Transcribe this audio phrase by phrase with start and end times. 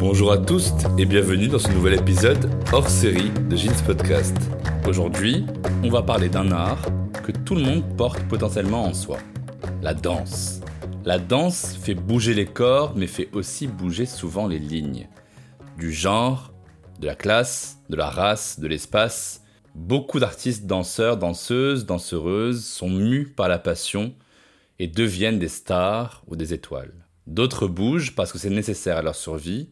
[0.00, 4.34] Bonjour à tous et bienvenue dans ce nouvel épisode hors série de Jeans Podcast.
[4.88, 5.44] Aujourd'hui,
[5.84, 6.80] on va parler d'un art
[7.22, 9.18] que tout le monde porte potentiellement en soi,
[9.82, 10.62] la danse.
[11.04, 15.06] La danse fait bouger les corps mais fait aussi bouger souvent les lignes.
[15.76, 16.54] Du genre,
[16.98, 19.42] de la classe, de la race, de l'espace,
[19.74, 24.14] beaucoup d'artistes danseurs, danseuses, danseuses sont mus par la passion
[24.78, 26.94] et deviennent des stars ou des étoiles.
[27.26, 29.68] D'autres bougent parce que c'est nécessaire à leur survie.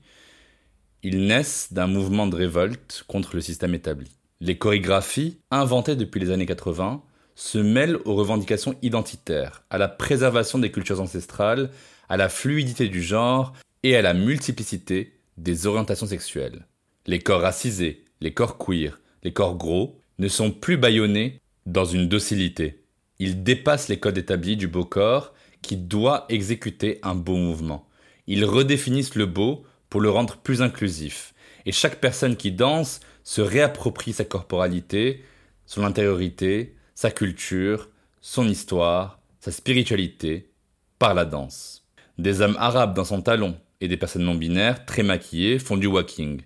[1.02, 4.10] Ils naissent d'un mouvement de révolte contre le système établi.
[4.40, 7.02] Les chorégraphies, inventées depuis les années 80,
[7.36, 11.70] se mêlent aux revendications identitaires, à la préservation des cultures ancestrales,
[12.08, 13.52] à la fluidité du genre
[13.84, 16.66] et à la multiplicité des orientations sexuelles.
[17.06, 22.08] Les corps racisés, les corps queer, les corps gros ne sont plus bâillonnés dans une
[22.08, 22.82] docilité.
[23.20, 27.88] Ils dépassent les codes établis du beau corps qui doit exécuter un beau mouvement.
[28.26, 31.34] Ils redéfinissent le beau pour le rendre plus inclusif.
[31.66, 35.24] Et chaque personne qui danse se réapproprie sa corporalité,
[35.66, 37.88] son intériorité, sa culture,
[38.20, 40.50] son histoire, sa spiritualité,
[40.98, 41.84] par la danse.
[42.16, 45.86] Des hommes arabes dans son talon et des personnes non binaires très maquillées font du
[45.86, 46.42] walking.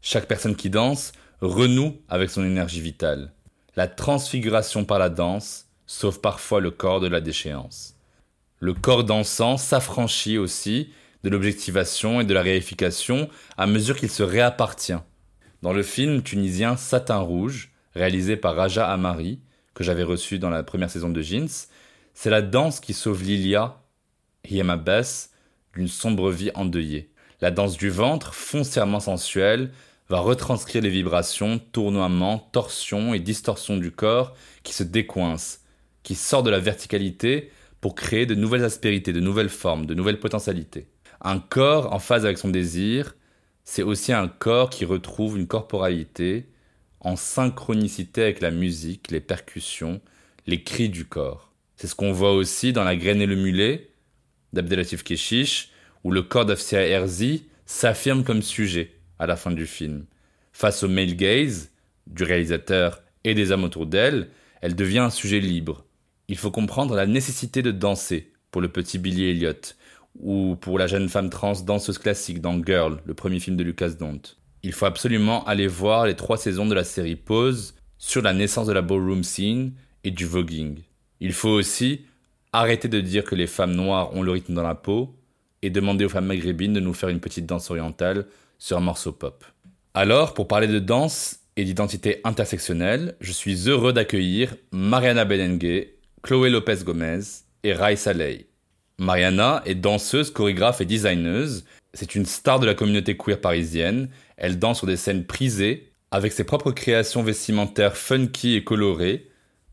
[0.00, 3.32] Chaque personne qui danse renoue avec son énergie vitale.
[3.76, 7.94] La transfiguration par la danse sauve parfois le corps de la déchéance.
[8.58, 10.90] Le corps dansant s'affranchit aussi
[11.22, 14.98] de l'objectivation et de la réification à mesure qu'il se réappartient.
[15.62, 19.40] Dans le film tunisien Satin Rouge, réalisé par Raja Amari,
[19.74, 21.68] que j'avais reçu dans la première saison de Jeans,
[22.14, 23.80] c'est la danse qui sauve Lilia,
[24.48, 25.04] Hiemabes,
[25.74, 27.10] d'une sombre vie endeuillée.
[27.40, 29.70] La danse du ventre, foncièrement sensuelle,
[30.08, 35.60] va retranscrire les vibrations, tournoiements, torsions et distorsions du corps qui se décoincent,
[36.02, 37.50] qui sort de la verticalité
[37.80, 40.86] pour créer de nouvelles aspérités, de nouvelles formes, de nouvelles potentialités.
[41.24, 43.14] Un corps en phase avec son désir,
[43.64, 46.48] c'est aussi un corps qui retrouve une corporalité
[46.98, 50.00] en synchronicité avec la musique, les percussions,
[50.48, 51.52] les cris du corps.
[51.76, 53.90] C'est ce qu'on voit aussi dans La graine et le mulet
[54.52, 55.70] d'Abdelatif Keshish,
[56.02, 60.06] où le corps d'Afsia Herzi s'affirme comme sujet à la fin du film.
[60.52, 61.70] Face au male gaze
[62.08, 64.28] du réalisateur et des hommes autour d'elle,
[64.60, 65.84] elle devient un sujet libre.
[66.26, 69.52] Il faut comprendre la nécessité de danser pour le petit Billy Elliot,
[70.18, 73.90] ou pour la jeune femme trans danseuse classique dans Girl, le premier film de Lucas
[73.90, 74.20] Dont.
[74.62, 78.66] Il faut absolument aller voir les trois saisons de la série Pose sur la naissance
[78.66, 79.72] de la ballroom scene
[80.04, 80.78] et du voguing.
[81.20, 82.02] Il faut aussi
[82.52, 85.14] arrêter de dire que les femmes noires ont le rythme dans la peau
[85.62, 88.26] et demander aux femmes maghrébines de nous faire une petite danse orientale
[88.58, 89.44] sur un morceau pop.
[89.94, 95.88] Alors, pour parler de danse et d'identité intersectionnelle, je suis heureux d'accueillir Mariana Belengue,
[96.22, 97.20] Chloé Lopez Gomez
[97.62, 98.46] et Rai Saleh.
[99.02, 101.64] Mariana est danseuse, chorégraphe et designeuse.
[101.92, 104.08] C'est une star de la communauté queer parisienne.
[104.36, 109.28] Elle danse sur des scènes prisées avec ses propres créations vestimentaires funky et colorées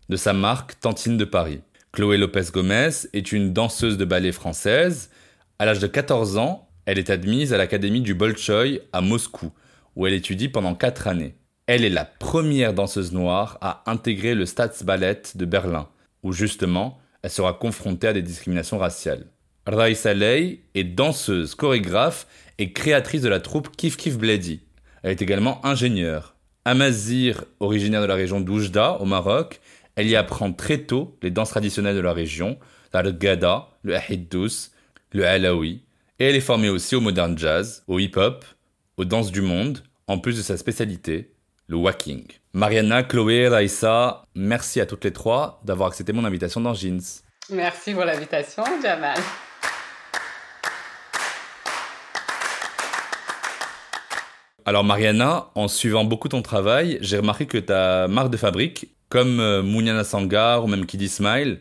[0.09, 1.61] de sa marque Tantine de Paris.
[1.91, 5.11] Chloé Lopez Gomez est une danseuse de ballet française.
[5.59, 9.51] À l'âge de 14 ans, elle est admise à l'Académie du Bolchoï à Moscou,
[9.95, 11.35] où elle étudie pendant 4 années.
[11.67, 15.87] Elle est la première danseuse noire à intégrer le Staatsballett de Berlin,
[16.23, 19.27] où justement elle sera confrontée à des discriminations raciales.
[19.65, 24.61] Raïsa Ley est danseuse, chorégraphe et créatrice de la troupe Kif Kif Bledi.
[25.03, 26.35] Elle est également ingénieure.
[26.65, 29.61] Amazir, originaire de la région d'Oujda, au Maroc,
[29.95, 32.57] elle y apprend très tôt les danses traditionnelles de la région,
[32.93, 34.33] la Gada, le Ahid
[35.11, 35.83] le Alaoui,
[36.19, 38.45] et elle est formée aussi au modern jazz, au hip-hop,
[38.97, 41.33] aux danses du monde, en plus de sa spécialité,
[41.67, 42.23] le walking.
[42.53, 46.99] Mariana, Chloé, Raissa, merci à toutes les trois d'avoir accepté mon invitation dans Jeans.
[47.51, 49.17] Merci pour l'invitation, Jamal.
[54.65, 59.39] Alors Mariana, en suivant beaucoup ton travail, j'ai remarqué que ta marque de fabrique, comme
[59.39, 61.59] euh, Mouniana Sangar ou même Kiddy Smile,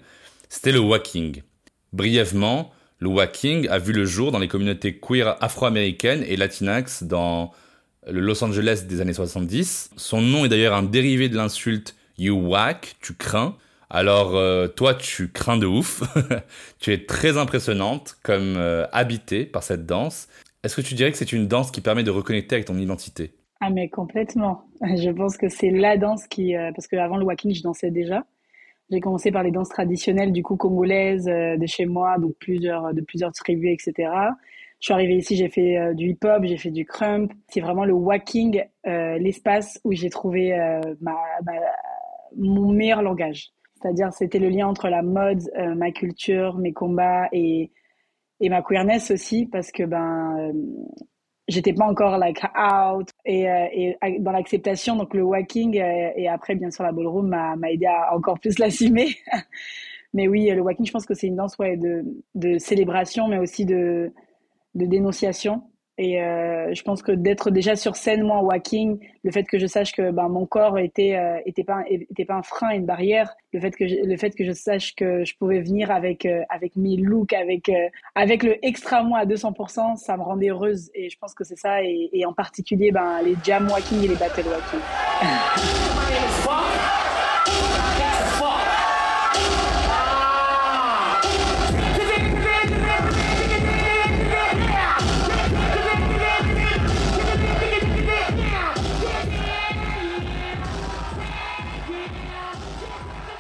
[0.48, 1.42] c'était le walking.
[1.92, 7.52] Brièvement, le walking a vu le jour dans les communautés queer afro-américaines et latinax dans
[8.10, 9.90] le Los Angeles des années 70.
[9.96, 13.56] Son nom est d'ailleurs un dérivé de l'insulte You whack, tu crains.
[13.90, 16.02] Alors euh, toi, tu crains de ouf.
[16.80, 20.28] tu es très impressionnante comme euh, habitée par cette danse.
[20.62, 23.32] Est-ce que tu dirais que c'est une danse qui permet de reconnecter avec ton identité?
[23.60, 24.64] Ah mais complètement.
[24.82, 26.56] Je pense que c'est la danse qui...
[26.56, 28.24] Euh, parce qu'avant le walking, je dansais déjà.
[28.90, 33.02] J'ai commencé par les danses traditionnelles du coup congolaises de chez moi, donc plusieurs de
[33.02, 34.08] plusieurs tribus, etc.
[34.80, 37.32] Je suis arrivée ici, j'ai fait du hip-hop, j'ai fait du crump.
[37.48, 40.56] C'est vraiment le walking, l'espace où j'ai trouvé
[41.00, 41.16] ma,
[42.36, 43.50] mon meilleur langage.
[43.80, 47.70] C'est-à-dire, c'était le lien entre la mode, euh, ma culture, mes combats et,
[48.40, 50.52] et ma queerness aussi, parce que ben, euh,
[51.46, 54.96] j'étais pas encore like out et, euh, et dans l'acceptation.
[54.96, 59.14] Donc le walking et après, bien sûr, la ballroom m'a aidé à encore plus l'assumer.
[60.12, 62.04] mais oui, le walking, je pense que c'est une danse ouais, de,
[62.34, 64.12] de célébration, mais aussi de,
[64.74, 65.62] de dénonciation.
[66.00, 69.58] Et euh, je pense que d'être déjà sur scène, moi, en walking, le fait que
[69.58, 72.86] je sache que ben, mon corps était, euh, était, pas, était pas un frein, une
[72.86, 76.24] barrière, le fait que je, le fait que je sache que je pouvais venir avec,
[76.24, 77.68] euh, avec mes looks, avec,
[78.14, 80.88] avec le extra moi à 200%, ça me rendait heureuse.
[80.94, 81.82] Et je pense que c'est ça.
[81.82, 84.80] Et, et, en particulier, ben, les jam walking et les battle walking.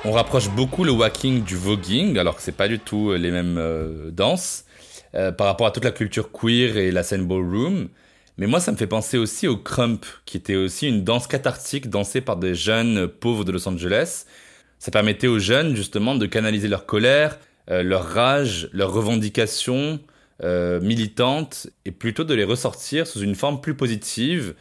[0.08, 3.30] On rapproche beaucoup le walking du voguing, alors que c'est pas du tout euh, les
[3.30, 4.64] mêmes euh, danses,
[5.14, 7.90] euh, par rapport à toute la culture queer et la scène ballroom.
[8.38, 11.90] Mais moi, ça me fait penser aussi au crump, qui était aussi une danse cathartique
[11.90, 14.24] dansée par des jeunes pauvres de Los Angeles.
[14.78, 17.38] Ça permettait aux jeunes, justement, de canaliser leur colère,
[17.68, 20.00] leur rage, leurs revendications
[20.42, 24.54] militantes, et plutôt de les ressortir sous une forme plus positive,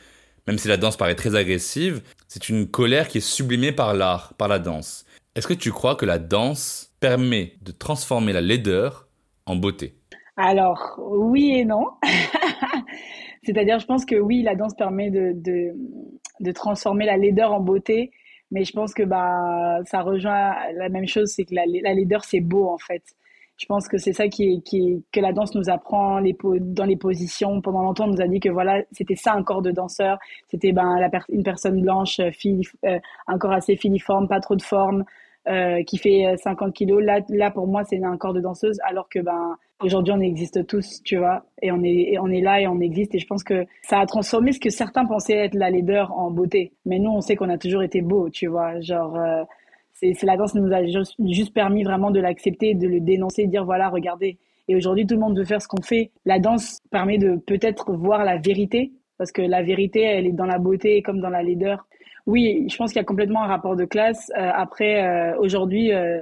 [0.45, 2.01] même si la danse paraît très agressive.
[2.27, 5.05] C'est une colère qui est sublimée par l'art, par la danse.
[5.37, 9.07] Est-ce que tu crois que la danse permet de transformer la laideur
[9.45, 9.93] en beauté?
[10.35, 11.85] Alors, oui et non.
[13.43, 18.09] C'est-à-dire, je pense que oui, la danse permet de, de, transformer la laideur en beauté,
[18.49, 22.25] mais je pense que bah, ça rejoint la même chose, c'est que la, la laideur,
[22.25, 23.03] c'est beau en fait.
[23.57, 26.19] Je pense que c'est ça qui est, que la danse nous apprend
[26.61, 27.61] dans les positions.
[27.61, 30.17] Pendant longtemps, on nous a dit que voilà, c'était ça un corps de danseur.
[30.49, 30.97] C'était ben,
[31.29, 35.03] une personne blanche, euh, un corps assez filiforme, pas trop de forme,
[35.49, 37.03] euh, qui fait 50 euh, kilos.
[37.03, 40.65] Là, là pour moi, c'est un corps de danseuse, alors que ben aujourd'hui, on existe
[40.67, 43.15] tous, tu vois, et on est, on est là et on existe.
[43.15, 46.31] Et je pense que ça a transformé ce que certains pensaient être la laideur en
[46.31, 46.73] beauté.
[46.85, 49.15] Mais nous, on sait qu'on a toujours été beau, tu vois, genre.
[49.15, 49.43] Euh,
[49.93, 53.65] c'est la danse nous a juste, permis vraiment de l'accepter, de le dénoncer, de dire
[53.65, 54.37] voilà, regardez.
[54.67, 56.11] Et aujourd'hui, tout le monde veut faire ce qu'on fait.
[56.25, 60.45] La danse permet de peut-être voir la vérité, parce que la vérité, elle est dans
[60.45, 61.87] la beauté comme dans la laideur.
[62.27, 64.29] Oui, je pense qu'il y a complètement un rapport de classe.
[64.37, 66.19] Euh, après, euh, aujourd'hui, euh,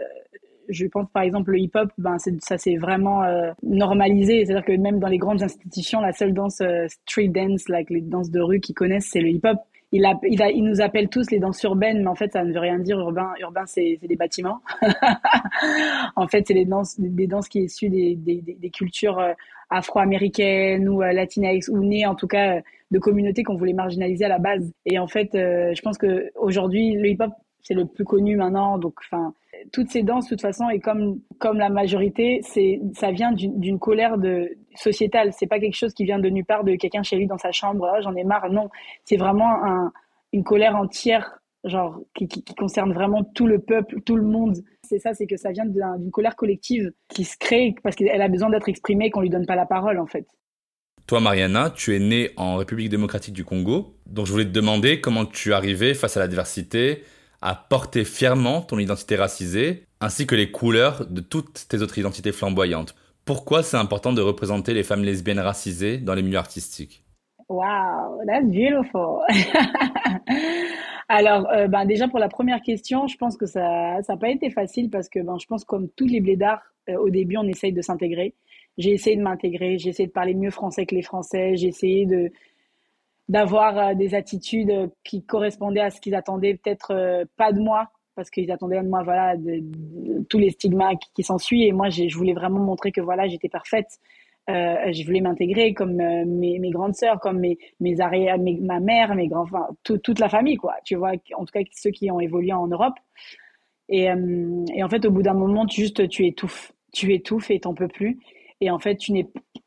[0.69, 3.21] je pense par exemple le hip-hop, ben ça s'est vraiment
[3.61, 4.45] normalisé.
[4.45, 8.31] C'est-à-dire que même dans les grandes institutions, la seule danse street dance, like les danses
[8.31, 9.57] de rue qu'ils connaissent, c'est le hip-hop.
[9.91, 10.03] Il,
[10.63, 12.99] nous appelle tous les danses urbaines, mais en fait, ça ne veut rien dire.
[12.99, 14.61] Urbain, urbain c'est des bâtiments.
[16.15, 19.21] en fait, c'est des danses, des danses qui sont issues des, des, des cultures
[19.69, 24.39] afro-américaines ou latinx ou nées en tout cas de communautés qu'on voulait marginaliser à la
[24.39, 24.71] base.
[24.85, 27.31] Et en fait, euh, je pense que aujourd'hui, le hip-hop
[27.65, 28.77] c'est le plus connu maintenant.
[28.77, 29.33] Donc, enfin,
[29.73, 33.79] toutes ces danses, de toute façon, et comme comme la majorité, c'est ça vient d'une
[33.79, 35.33] colère de sociétale.
[35.33, 37.51] C'est pas quelque chose qui vient de nulle part de quelqu'un chez lui dans sa
[37.51, 37.91] chambre.
[37.91, 38.51] Ah, j'en ai marre.
[38.51, 38.69] Non,
[39.03, 39.91] c'est vraiment un,
[40.31, 44.57] une colère entière, genre qui, concerne vraiment tout le peuple, tout le monde.
[44.87, 48.27] C'est ça, c'est que ça vient d'une colère collective qui se crée parce qu'elle a
[48.27, 50.25] besoin d'être exprimée, qu'on lui donne pas la parole, en fait.
[51.07, 53.95] Toi, Mariana, tu es née en République démocratique du Congo.
[54.07, 57.03] Donc, je voulais te demander comment tu arrivais face à la diversité
[57.41, 62.31] à porter fièrement ton identité racisée, ainsi que les couleurs de toutes tes autres identités
[62.31, 62.95] flamboyantes.
[63.23, 67.03] Pourquoi c'est important de représenter les femmes lesbiennes racisées dans les milieux artistiques?
[67.47, 69.21] Wow, that's beautiful.
[71.07, 74.49] Alors, euh, ben déjà pour la première question, je pense que ça n'a pas été
[74.49, 77.73] facile parce que ben, je pense comme tous les blédards, euh, au début, on essaye
[77.73, 78.33] de s'intégrer.
[78.77, 82.05] J'ai essayé de m'intégrer, j'ai essayé de parler mieux français que les Français, j'ai essayé
[82.05, 82.31] de
[83.27, 87.89] d'avoir euh, des attitudes qui correspondaient à ce qu'ils attendaient peut-être euh, pas de moi
[88.15, 89.63] parce qu'ils attendaient de moi voilà de,
[90.29, 93.99] tous les stigmas qui, qui et moi je voulais vraiment montrer que voilà j'étais parfaite
[94.49, 99.15] euh, je voulais m'intégrer comme mes, mes, grandes sœurs comme mes mes, arrières, ma mère
[99.15, 100.75] mes grands enfin toute la famille quoi.
[100.83, 102.95] Tu vois en tout cas ceux qui ont évolué en Europe.
[103.89, 106.71] Et, et en fait au bout d'un moment tu juste tu étouffes.
[106.93, 108.19] Tu étouffes et t'en peux plus.
[108.61, 109.13] Et en fait, tu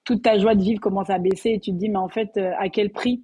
[0.04, 2.36] toute ta joie de vivre commence à baisser et tu te dis, mais en fait,
[2.36, 3.22] euh, à quel prix?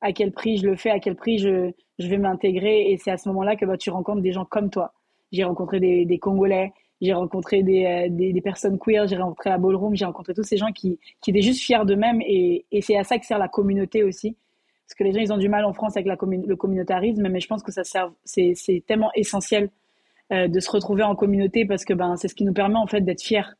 [0.00, 2.90] À quel prix je le fais, à quel prix je, je vais m'intégrer?
[2.90, 4.92] Et c'est à ce moment-là que bah, tu rencontres des gens comme toi.
[5.30, 9.58] J'ai rencontré des Congolais, j'ai rencontré des, euh, des, des, personnes queer, j'ai rencontré la
[9.58, 12.20] ballroom, j'ai rencontré tous ces gens qui, qui étaient juste fiers d'eux-mêmes.
[12.22, 14.36] Et, et c'est à ça que sert la communauté aussi.
[14.86, 17.40] Parce que les gens, ils ont du mal en France avec la le communautarisme, mais
[17.40, 18.54] je pense que ça sert, c'est,
[18.86, 19.70] tellement essentiel
[20.32, 22.86] euh, de se retrouver en communauté parce que ben, c'est ce qui nous permet en
[22.86, 23.56] fait d'être fiers.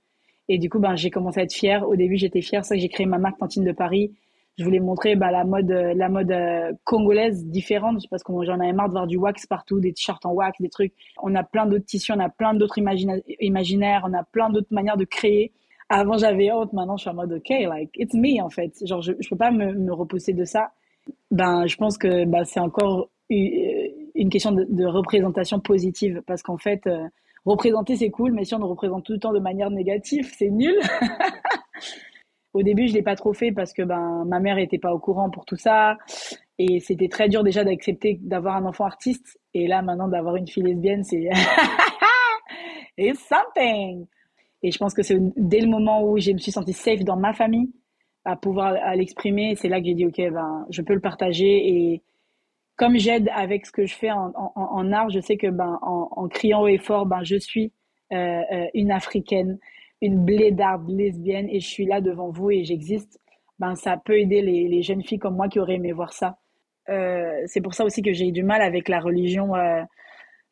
[0.49, 1.89] Et du coup, ben, j'ai commencé à être fière.
[1.89, 2.65] Au début, j'étais fière.
[2.65, 4.13] Ça que j'ai créé ma marque Tantine de Paris.
[4.63, 8.73] Je voulais montrer ben, la mode, la mode euh, congolaise différente parce que j'en avais
[8.73, 10.93] marre de voir du wax partout, des t-shirts en wax, des trucs.
[11.21, 14.97] On a plein d'autres tissus, on a plein d'autres imaginaires, on a plein d'autres manières
[14.97, 15.51] de créer.
[15.89, 16.73] Avant, j'avais honte.
[16.73, 18.73] Maintenant, je suis en mode OK, like it's me en fait.
[18.87, 20.71] Genre, je, je peux pas me, me repousser de ça.
[21.33, 26.87] Ben, je pense que ben, c'est encore une question de, représentation positive parce qu'en fait,
[26.87, 27.09] euh,
[27.45, 30.51] représenter c'est cool, mais si on nous représente tout le temps de manière négative, c'est
[30.51, 30.79] nul.
[32.55, 34.99] Au début, je l'ai pas trop fait parce que ben ma mère était pas au
[34.99, 35.97] courant pour tout ça.
[36.59, 39.39] Et c'était très dur déjà d'accepter d'avoir un enfant artiste.
[39.55, 41.29] Et là maintenant d'avoir une fille lesbienne, c'est
[42.99, 44.07] it's something.
[44.63, 47.17] Et je pense que c'est dès le moment où je me suis sentie safe dans
[47.17, 47.73] ma famille
[48.25, 51.69] à pouvoir l'exprimer, c'est là que j'ai dit ok ben je peux le partager.
[51.69, 52.03] Et
[52.77, 56.29] comme j'aide avec ce que je fais en, art, je sais que ben, en, en
[56.29, 57.73] criant haut et fort, ben, je suis
[58.13, 59.59] euh, euh, une africaine,
[60.03, 63.19] une blédarde lesbienne et je suis là devant vous et j'existe.
[63.59, 66.37] Ben, ça peut aider les, les, jeunes filles comme moi qui auraient aimé voir ça.
[66.89, 69.83] Euh, c'est pour ça aussi que j'ai eu du mal avec la religion euh,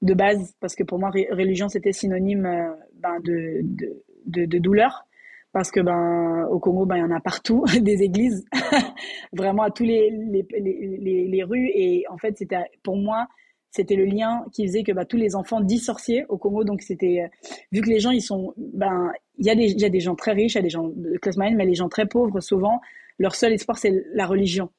[0.01, 4.59] de base, parce que pour moi, religion, c'était synonyme euh, ben, de, de, de, de
[4.59, 5.05] douleur
[5.53, 8.45] parce que ben au Congo ben il y en a partout des églises
[9.33, 13.27] vraiment à tous les les, les, les rues et en fait c'était pour moi
[13.71, 16.65] c'était le lien qui faisait que ben, tous les enfants dits sorciers au Congo.
[16.65, 17.29] Donc c'était euh,
[17.73, 20.15] vu que les gens ils sont ben il y a des y a des gens
[20.15, 22.41] très riches il y a des gens de classe moyenne mais les gens très pauvres
[22.41, 22.81] souvent
[23.19, 24.71] leur seul espoir c'est la religion.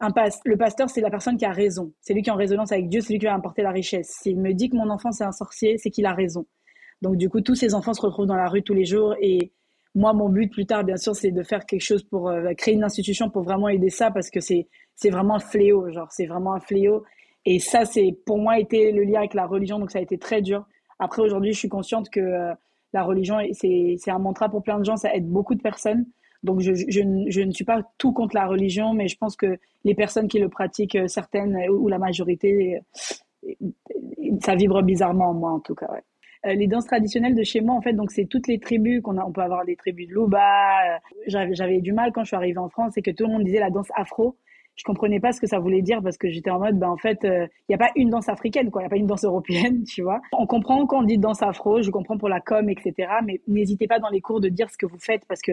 [0.00, 1.92] Le pasteur c'est la personne qui a raison.
[2.00, 4.18] C'est lui qui est en résonance avec Dieu c'est lui qui va apporter la richesse.
[4.22, 6.46] S'il me dit que mon enfant c'est un sorcier c'est qu'il a raison.
[7.02, 9.14] Donc du coup tous ces enfants se retrouvent dans la rue tous les jours.
[9.20, 9.52] Et
[9.94, 12.74] moi, mon but plus tard, bien sûr, c'est de faire quelque chose pour euh, créer
[12.74, 16.26] une institution pour vraiment aider ça parce que c'est c'est vraiment un fléau, genre c'est
[16.26, 17.04] vraiment un fléau.
[17.46, 20.18] Et ça, c'est pour moi été le lien avec la religion, donc ça a été
[20.18, 20.64] très dur.
[20.98, 22.54] Après, aujourd'hui, je suis consciente que euh,
[22.92, 26.06] la religion, c'est c'est un mantra pour plein de gens, ça aide beaucoup de personnes.
[26.42, 29.58] Donc je, je, je, ne suis pas tout contre la religion, mais je pense que
[29.84, 32.80] les personnes qui le pratiquent, euh, certaines ou la majorité,
[34.42, 35.88] ça vibre bizarrement en moi en tout cas.
[36.46, 39.16] Euh, les danses traditionnelles de chez moi, en fait, donc c'est toutes les tribus qu'on
[39.16, 39.24] a.
[39.24, 40.40] On peut avoir des tribus de Luba.
[40.94, 43.44] Euh, j'avais du mal quand je suis arrivée en France et que tout le monde
[43.44, 44.36] disait la danse afro.
[44.76, 46.96] Je comprenais pas ce que ça voulait dire parce que j'étais en mode, ben en
[46.96, 48.82] fait, il euh, n'y a pas une danse africaine, quoi.
[48.82, 50.20] Il n'y a pas une danse européenne, tu vois.
[50.32, 53.08] On comprend quand on dit danse afro, je comprends pour la com, etc.
[53.24, 55.52] Mais n'hésitez pas dans les cours de dire ce que vous faites parce que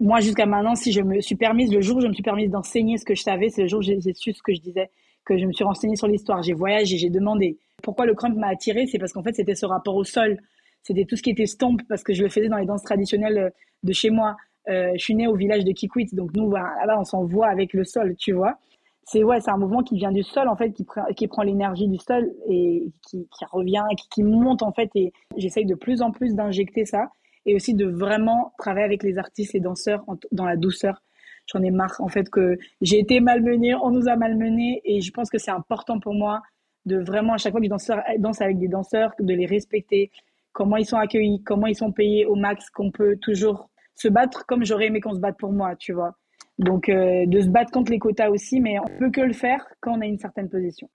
[0.00, 2.50] moi, jusqu'à maintenant, si je me suis permise, le jour où je me suis permise
[2.50, 4.90] d'enseigner ce que je savais, c'est le jour où j'ai su ce que je disais,
[5.24, 7.58] que je me suis renseignée sur l'histoire, j'ai voyagé, j'ai demandé.
[7.82, 10.38] Pourquoi le crump m'a attiré C'est parce qu'en fait, c'était ce rapport au sol.
[10.82, 13.38] C'était tout ce qui était stomp, parce que je le faisais dans les danses traditionnelles
[13.38, 13.50] euh,
[13.82, 14.36] de chez moi.
[14.68, 17.84] Euh, je suis née au village de Kikwit, donc nous, là, on s'envoie avec le
[17.84, 18.58] sol, tu vois.
[19.04, 21.96] C'est ouais, un mouvement qui vient du sol en fait, qui, qui prend l'énergie du
[21.96, 24.90] sol et qui, revient, qui, monte en fait.
[24.94, 27.08] Et j'essaye de plus en plus d'injecter ça
[27.46, 31.02] et aussi de vraiment travailler avec les artistes, les danseurs dans la douceur.
[31.46, 35.10] J'en ai marre en fait que j'ai été malmenée, on nous a malmenés et je
[35.10, 36.42] pense que c'est important pour moi
[36.84, 40.10] de vraiment, à chaque fois que je danse avec des danseurs, de les respecter,
[40.52, 44.46] comment ils sont accueillis, comment ils sont payés au max, qu'on peut toujours se battre
[44.46, 46.16] comme j'aurais aimé qu'on se batte pour moi, tu vois.
[46.58, 49.66] Donc, euh, de se battre contre les quotas aussi, mais on peut que le faire
[49.80, 50.88] quand on a une certaine position.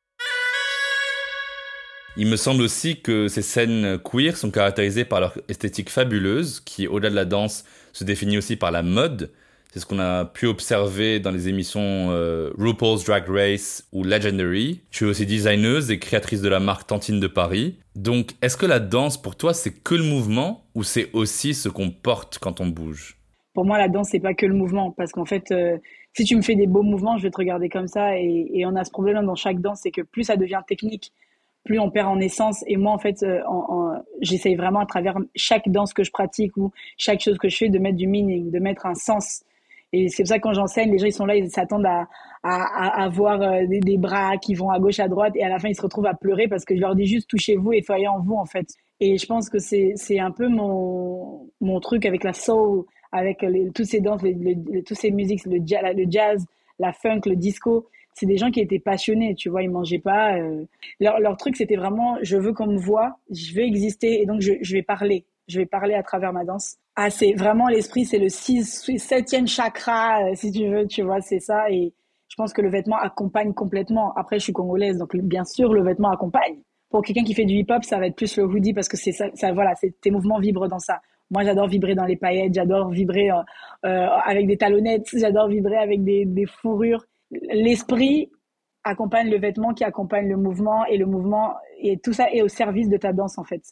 [2.15, 6.87] Il me semble aussi que ces scènes queer sont caractérisées par leur esthétique fabuleuse, qui,
[6.87, 9.31] au-delà de la danse, se définit aussi par la mode.
[9.73, 14.81] C'est ce qu'on a pu observer dans les émissions euh, RuPaul's Drag Race ou Legendary.
[14.91, 17.79] Tu es aussi designeuse et créatrice de la marque Tantine de Paris.
[17.95, 21.69] Donc, est-ce que la danse, pour toi, c'est que le mouvement ou c'est aussi ce
[21.69, 23.17] qu'on porte quand on bouge?
[23.55, 24.91] Pour moi, la danse, c'est pas que le mouvement.
[24.91, 25.79] Parce qu'en fait, euh,
[26.15, 28.15] si tu me fais des beaux mouvements, je vais te regarder comme ça.
[28.19, 31.13] Et, on a ce problème dans chaque danse, c'est que plus ça devient technique,
[31.63, 32.63] plus on perd en essence.
[32.67, 33.39] Et moi, en fait, euh,
[34.21, 37.69] j'essaye vraiment à travers chaque danse que je pratique ou chaque chose que je fais
[37.69, 39.41] de mettre du meaning, de mettre un sens
[39.93, 42.07] et c'est pour ça que quand j'enseigne, les gens ils sont là, ils s'attendent à,
[42.41, 45.49] à, à, voir euh, des, des, bras qui vont à gauche, à droite, et à
[45.49, 47.83] la fin ils se retrouvent à pleurer parce que je leur dis juste touchez-vous et
[47.83, 48.67] soyez en vous en fait.
[48.99, 53.69] Et je pense que c'est un peu mon mon truc avec la soul, avec les,
[53.71, 56.43] tous ces danses, les, tous ces musiques, le, le jazz,
[56.79, 57.87] la funk, le disco.
[58.15, 60.37] C'est des gens qui étaient passionnés, tu vois, ils mangeaient pas.
[60.37, 60.65] Euh,
[60.99, 64.41] leur, leur truc c'était vraiment je veux qu'on me voit, je veux exister et donc
[64.41, 68.05] je, je vais parler, je vais parler à travers ma danse ah, c'est vraiment l'esprit,
[68.05, 71.69] c'est le 6, septième chakra, euh, si tu veux, tu vois, c'est ça.
[71.71, 71.91] Et
[72.27, 74.13] je pense que le vêtement accompagne complètement.
[74.15, 76.61] Après, je suis congolaise, donc bien sûr, le vêtement accompagne.
[76.89, 79.11] Pour quelqu'un qui fait du hip-hop, ça va être plus le hoodie parce que c'est
[79.11, 81.01] ça, ça voilà, tes mouvements vibrent dans ça.
[81.31, 83.41] Moi, j'adore vibrer dans les paillettes, j'adore vibrer euh,
[83.85, 87.03] euh, avec des talonnettes, j'adore vibrer avec des, des fourrures.
[87.31, 88.29] L'esprit
[88.83, 92.49] accompagne le vêtement qui accompagne le mouvement et le mouvement et tout ça est au
[92.49, 93.63] service de ta danse en fait.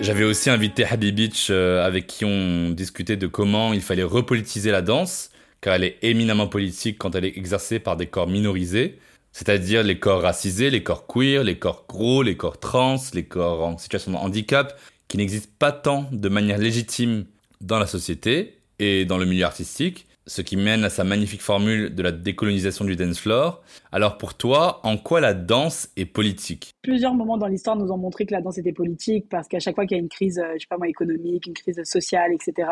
[0.00, 4.82] J'avais aussi invité Habibitch euh, avec qui on discutait de comment il fallait repolitiser la
[4.82, 8.98] danse, car elle est éminemment politique quand elle est exercée par des corps minorisés,
[9.32, 13.64] c'est-à-dire les corps racisés, les corps queer, les corps gros, les corps trans, les corps
[13.64, 17.24] en situation de handicap, qui n'existent pas tant de manière légitime
[17.60, 21.94] dans la société et dans le milieu artistique, ce qui mène à sa magnifique formule
[21.94, 23.62] de la décolonisation du dance floor.
[23.92, 26.74] Alors pour toi, en quoi la danse est politique?
[26.82, 29.74] Plusieurs moments dans l'histoire nous ont montré que la danse était politique parce qu'à chaque
[29.74, 32.32] fois qu'il y a une crise, euh, je sais pas moi, économique, une crise sociale,
[32.32, 32.68] etc.,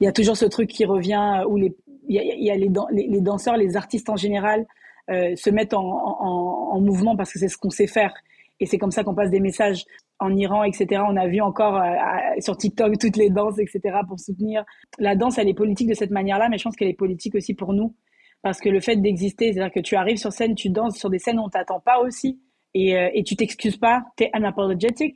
[0.00, 1.74] il y a toujours ce truc qui revient où les,
[2.08, 4.66] il y a, les, danseurs, les artistes en général
[5.10, 8.12] euh, se mettent en, en, en mouvement parce que c'est ce qu'on sait faire.
[8.60, 9.84] Et c'est comme ça qu'on passe des messages
[10.18, 11.02] en Iran, etc.
[11.06, 13.98] On a vu encore euh, sur TikTok toutes les danses, etc.
[14.08, 14.64] pour soutenir.
[14.98, 17.54] La danse, elle est politique de cette manière-là, mais je pense qu'elle est politique aussi
[17.54, 17.94] pour nous.
[18.42, 21.18] Parce que le fait d'exister, c'est-à-dire que tu arrives sur scène, tu danses sur des
[21.18, 22.40] scènes où on t'attend pas aussi,
[22.74, 25.14] et, euh, et tu t'excuses pas, tu es unapologetic.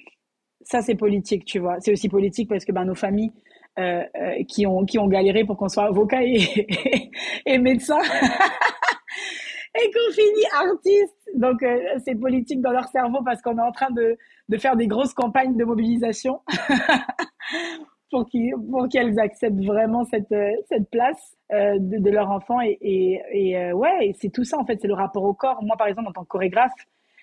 [0.63, 1.77] Ça, c'est politique, tu vois.
[1.81, 3.33] C'est aussi politique parce que ben, nos familles
[3.79, 6.41] euh, euh qui, ont, qui ont galéré pour qu'on soit avocat et,
[7.47, 7.99] et médecin
[9.75, 11.31] et qu'on finit artiste.
[11.37, 14.17] Donc, euh, c'est politique dans leur cerveau parce qu'on est en train de,
[14.49, 16.41] de faire des grosses campagnes de mobilisation
[18.11, 18.27] pour
[18.89, 22.61] qu'elles acceptent vraiment cette, euh, cette place euh, de, leur enfant.
[22.61, 25.63] Et, et, et ouais, c'est tout ça, en fait, c'est le rapport au corps.
[25.63, 26.73] Moi, par exemple, en tant que chorégraphe,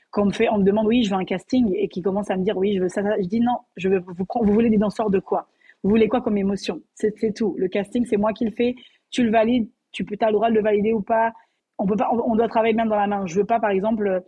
[0.09, 2.31] quand on me, fait, on me demande, oui, je veux un casting, et qui commence
[2.31, 4.69] à me dire, oui, je veux ça, je dis non, je veux, vous, vous voulez
[4.69, 5.49] des danseurs de quoi?
[5.83, 6.81] Vous voulez quoi comme émotion?
[6.95, 7.55] C'est tout.
[7.57, 8.73] Le casting, c'est moi qui le fais.
[9.11, 11.33] Tu le valides, tu as le droit de le valider ou pas
[11.77, 13.25] on peut pas, on doit travailler même dans la main.
[13.25, 14.23] Je veux pas, par exemple,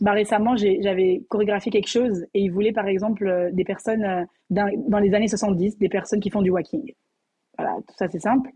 [0.00, 4.98] bah récemment, j'avais chorégraphié quelque chose et ils voulaient, par exemple, des personnes euh, dans,
[4.98, 6.92] les années 70, des personnes qui font du walking.
[7.58, 8.50] Voilà, tout ça c'est simple.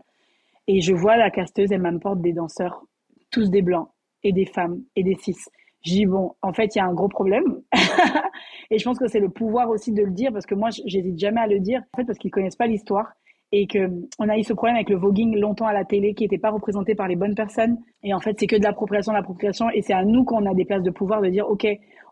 [0.67, 2.83] Et je vois la casteuse, elle m'apporte des danseurs,
[3.31, 3.89] tous des blancs
[4.23, 5.37] et des femmes et des cis.
[5.85, 7.61] Je dis bon, en fait, il y a un gros problème.
[8.69, 11.17] et je pense que c'est le pouvoir aussi de le dire parce que moi, j'hésite
[11.17, 13.07] jamais à le dire, en fait, parce qu'ils connaissent pas l'histoire
[13.51, 16.23] et que on a eu ce problème avec le voguing longtemps à la télé qui
[16.23, 17.77] n'était pas représenté par les bonnes personnes.
[18.03, 19.69] Et en fait c'est que de l'appropriation de l'appropriation.
[19.71, 21.67] Et c'est à nous qu'on a des places de pouvoir de dire ok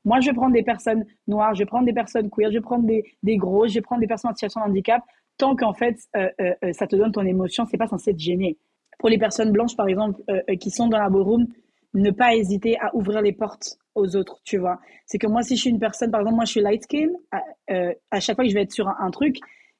[0.06, 2.62] moi je vais prendre des personnes noires je vais prendre des personnes queer je vais
[2.62, 5.04] prendre des, des gros je vais prendre des personnes en situation de handicap.
[5.38, 8.19] Tant qu'en fait euh, euh, euh, ça te donne ton émotion c'est pas censé te
[8.19, 8.58] gêner.
[8.97, 10.21] Pour les personnes blanches par exemple
[10.60, 11.45] qui sont dans la ballroom
[11.93, 14.80] ne pas hésiter à ouvrir les portes aux autres, tu vois.
[15.06, 17.10] C'est que moi, si je suis une personne, par exemple, moi, je suis light skin,
[17.32, 19.38] à, chaque fois que je vais être sur un truc,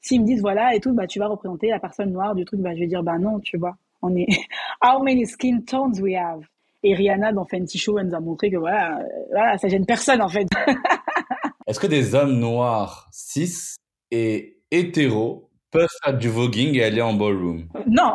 [0.08, 2.62] S'ils me disent voilà et tout, bah tu vas représenter la personne noire du truc,
[2.62, 3.76] bah je vais dire bah non, tu vois.
[4.02, 4.28] On est
[4.82, 6.46] how many skin tones we have?
[6.84, 9.86] Et Rihanna dans Fenty Show, elle nous a montré que voilà, euh, voilà, ça gêne
[9.86, 10.48] personne en fait.
[11.68, 13.76] Est-ce que des hommes noirs, cis
[14.10, 17.68] et hétéros peuvent faire du voguing et aller en ballroom?
[17.88, 18.14] Non,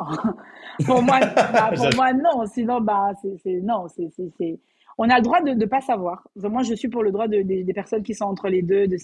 [0.87, 1.21] pour moi,
[1.53, 2.47] bah, pour moi non.
[2.47, 3.11] Sinon, bah
[3.43, 4.59] c'est non, c'est
[4.97, 6.27] on a le droit de ne pas savoir.
[6.37, 8.97] Moi, je suis pour le droit de, des personnes qui sont entre les deux de,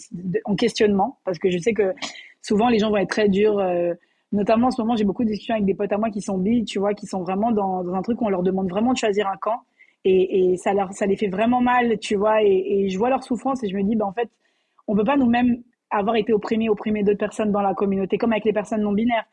[0.44, 1.94] en questionnement, parce que je sais que
[2.48, 3.58] souvent les gens vont être très durs.
[3.58, 3.92] Euh,
[4.32, 6.38] notamment en ce moment, j'ai beaucoup de discussions avec des potes à moi qui sont
[6.38, 8.98] bi, tu vois, qui sont vraiment dans, un truc où on leur demande vraiment de
[8.98, 9.61] choisir un camp,
[10.04, 13.62] et, ça leur, ça les fait vraiment mal, tu vois, et, je vois leur souffrance
[13.62, 14.30] et je me dis, ben en fait,
[14.87, 18.44] on peut pas nous-mêmes avoir été opprimés, opprimés d'autres personnes dans la communauté, comme avec
[18.44, 19.26] les personnes non binaires.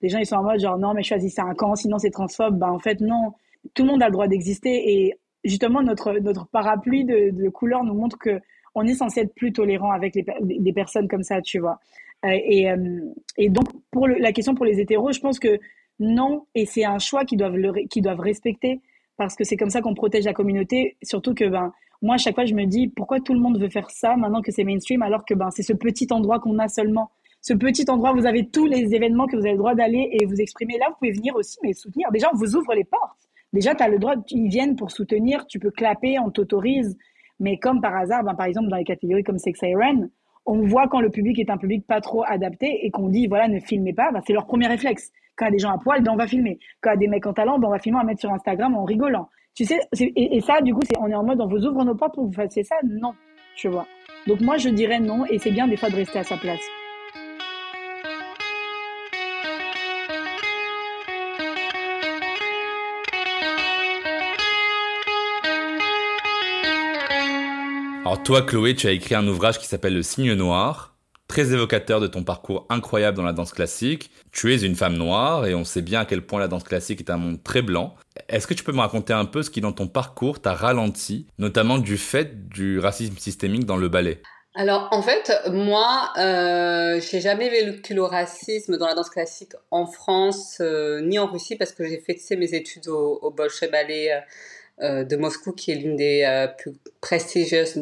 [0.00, 2.58] Les gens ils sont en mode genre non mais choisissez un camp, sinon c'est transphobe.
[2.58, 3.34] Ben en fait non,
[3.74, 7.84] tout le monde a le droit d'exister et justement notre notre parapluie de, de couleurs
[7.84, 8.40] nous montre que
[8.74, 11.78] on est censé être plus tolérant avec les, des personnes comme ça, tu vois.
[12.24, 13.00] Euh, et, euh,
[13.36, 15.58] et donc pour la question pour les hétéros, je pense que
[15.98, 17.56] non, et c'est un choix qu'ils doivent
[17.90, 18.80] qu'ils doivent respecter
[19.16, 20.96] parce que c'est comme ça qu'on protège la communauté.
[21.02, 23.68] Surtout que ben moi à chaque fois je me dis pourquoi tout le monde veut
[23.68, 26.68] faire ça maintenant que c'est mainstream alors que ben c'est ce petit endroit qu'on a
[26.68, 27.10] seulement?
[27.40, 30.26] Ce petit endroit, vous avez tous les événements que vous avez le droit d'aller et
[30.26, 30.78] vous exprimer.
[30.78, 32.08] Là, vous pouvez venir aussi, mais soutenir.
[32.12, 35.46] Déjà, on vous ouvre les portes déjà, tu as le droit, ils viennent pour soutenir,
[35.46, 36.96] tu peux clapper, on t'autorise.
[37.40, 40.08] Mais comme par hasard, ben, par exemple, dans les catégories comme Sex Iron,
[40.46, 43.48] on voit quand le public est un public pas trop adapté et qu'on dit, voilà,
[43.48, 45.12] ne filmez pas, ben, c'est leur premier réflexe.
[45.36, 46.58] Quand il y a des gens à poil, ben, on va filmer.
[46.80, 48.20] Quand il y a des mecs en talent, ben, on va filmer, on va mettre
[48.20, 49.28] sur Instagram en rigolant.
[49.54, 51.84] Tu sais, et, et, ça, du coup, c'est, on est en mode, on vous ouvre
[51.84, 52.76] nos portes pour vous fassiez ça?
[52.84, 53.12] Non.
[53.56, 53.86] Tu vois.
[54.26, 56.60] Donc moi, je dirais non, et c'est bien des fois de rester à sa place.
[68.24, 70.94] Toi, Chloé, tu as écrit un ouvrage qui s'appelle Le Signe Noir,
[71.26, 74.12] très évocateur de ton parcours incroyable dans la danse classique.
[74.30, 77.00] Tu es une femme noire et on sait bien à quel point la danse classique
[77.00, 77.96] est un monde très blanc.
[78.28, 81.26] Est-ce que tu peux me raconter un peu ce qui dans ton parcours t'a ralenti,
[81.38, 84.22] notamment du fait du racisme systémique dans le ballet?
[84.54, 89.86] Alors en fait, moi, euh, j'ai jamais vécu le racisme dans la danse classique en
[89.86, 94.22] France euh, ni en Russie parce que j'ai fait mes études au, au Ballet
[94.80, 97.78] euh, de Moscou, qui est l'une des euh, plus prestigieuses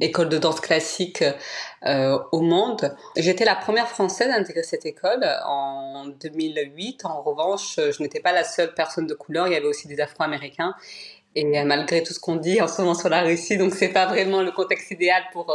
[0.00, 1.24] écoles de danse classique
[1.86, 2.96] euh, au monde.
[3.16, 7.04] J'étais la première française à intégrer cette école en 2008.
[7.04, 9.46] En revanche, je n'étais pas la seule personne de couleur.
[9.46, 10.74] Il y avait aussi des Afro-Américains.
[11.34, 14.06] Et malgré tout ce qu'on dit en ce moment sur la Russie, donc c'est pas
[14.06, 15.54] vraiment le contexte idéal pour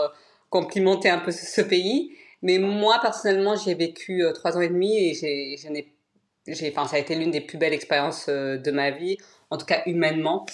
[0.54, 2.16] complimenter un peu ce, pays.
[2.44, 7.00] Mais moi, personnellement, j'ai vécu euh, trois ans et demi et j'ai, enfin, ça a
[7.00, 9.18] été l'une des plus belles expériences euh, de ma vie,
[9.50, 10.46] en tout cas humainement.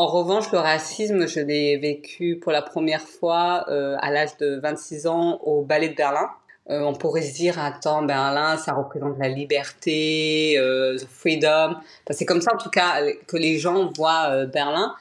[0.00, 4.58] En revanche, le racisme, je l'ai vécu pour la première fois euh, à l'âge de
[4.58, 6.30] 26 ans au Ballet de Berlin.
[6.70, 11.74] Euh, on pourrait se dire, attends, Berlin, ça représente la liberté, euh, the freedom.
[12.12, 14.94] C'est comme ça, en tout cas, que les gens voient Berlin.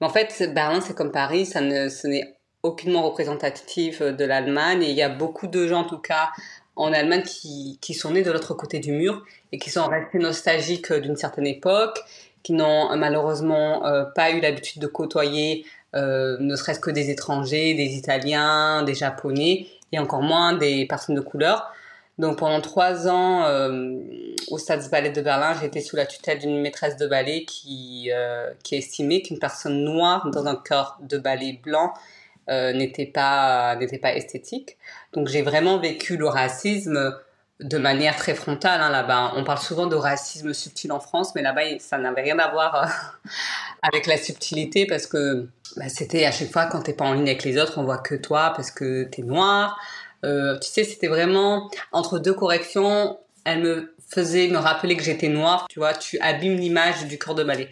[0.00, 4.82] Mais en fait, Berlin, c'est comme Paris, ça ce n'est aucunement représentatif de l'Allemagne.
[4.82, 6.30] Et il y a beaucoup de gens, en tout cas,
[6.74, 10.90] en Allemagne qui sont nés de l'autre côté du mur et qui sont restés nostalgiques
[10.92, 11.98] d'une certaine époque,
[12.42, 17.74] qui n'ont malheureusement euh, pas eu l'habitude de côtoyer euh, ne serait-ce que des étrangers,
[17.74, 21.72] des Italiens, des Japonais et encore moins des personnes de couleur.
[22.18, 23.96] Donc pendant trois ans euh,
[24.50, 28.74] au Staatsballet de Berlin, été sous la tutelle d'une maîtresse de ballet qui, euh, qui
[28.74, 31.92] estimait qu'une personne noire dans un corps de ballet blanc
[32.50, 34.78] euh, n'était pas n'était pas esthétique.
[35.12, 37.14] Donc j'ai vraiment vécu le racisme
[37.60, 39.32] de manière très frontale hein, là-bas.
[39.36, 42.74] On parle souvent de racisme subtil en France, mais là-bas ça n'avait rien à voir
[42.74, 42.86] euh,
[43.82, 47.28] avec la subtilité parce que bah, c'était à chaque fois quand t'es pas en ligne
[47.28, 49.78] avec les autres, on voit que toi parce que t'es noir.
[50.24, 53.18] Euh, tu sais, c'était vraiment entre deux corrections.
[53.44, 55.66] Elle me faisait me rappeler que j'étais noire.
[55.68, 57.68] Tu vois, tu abîmes l'image du corps de ballet.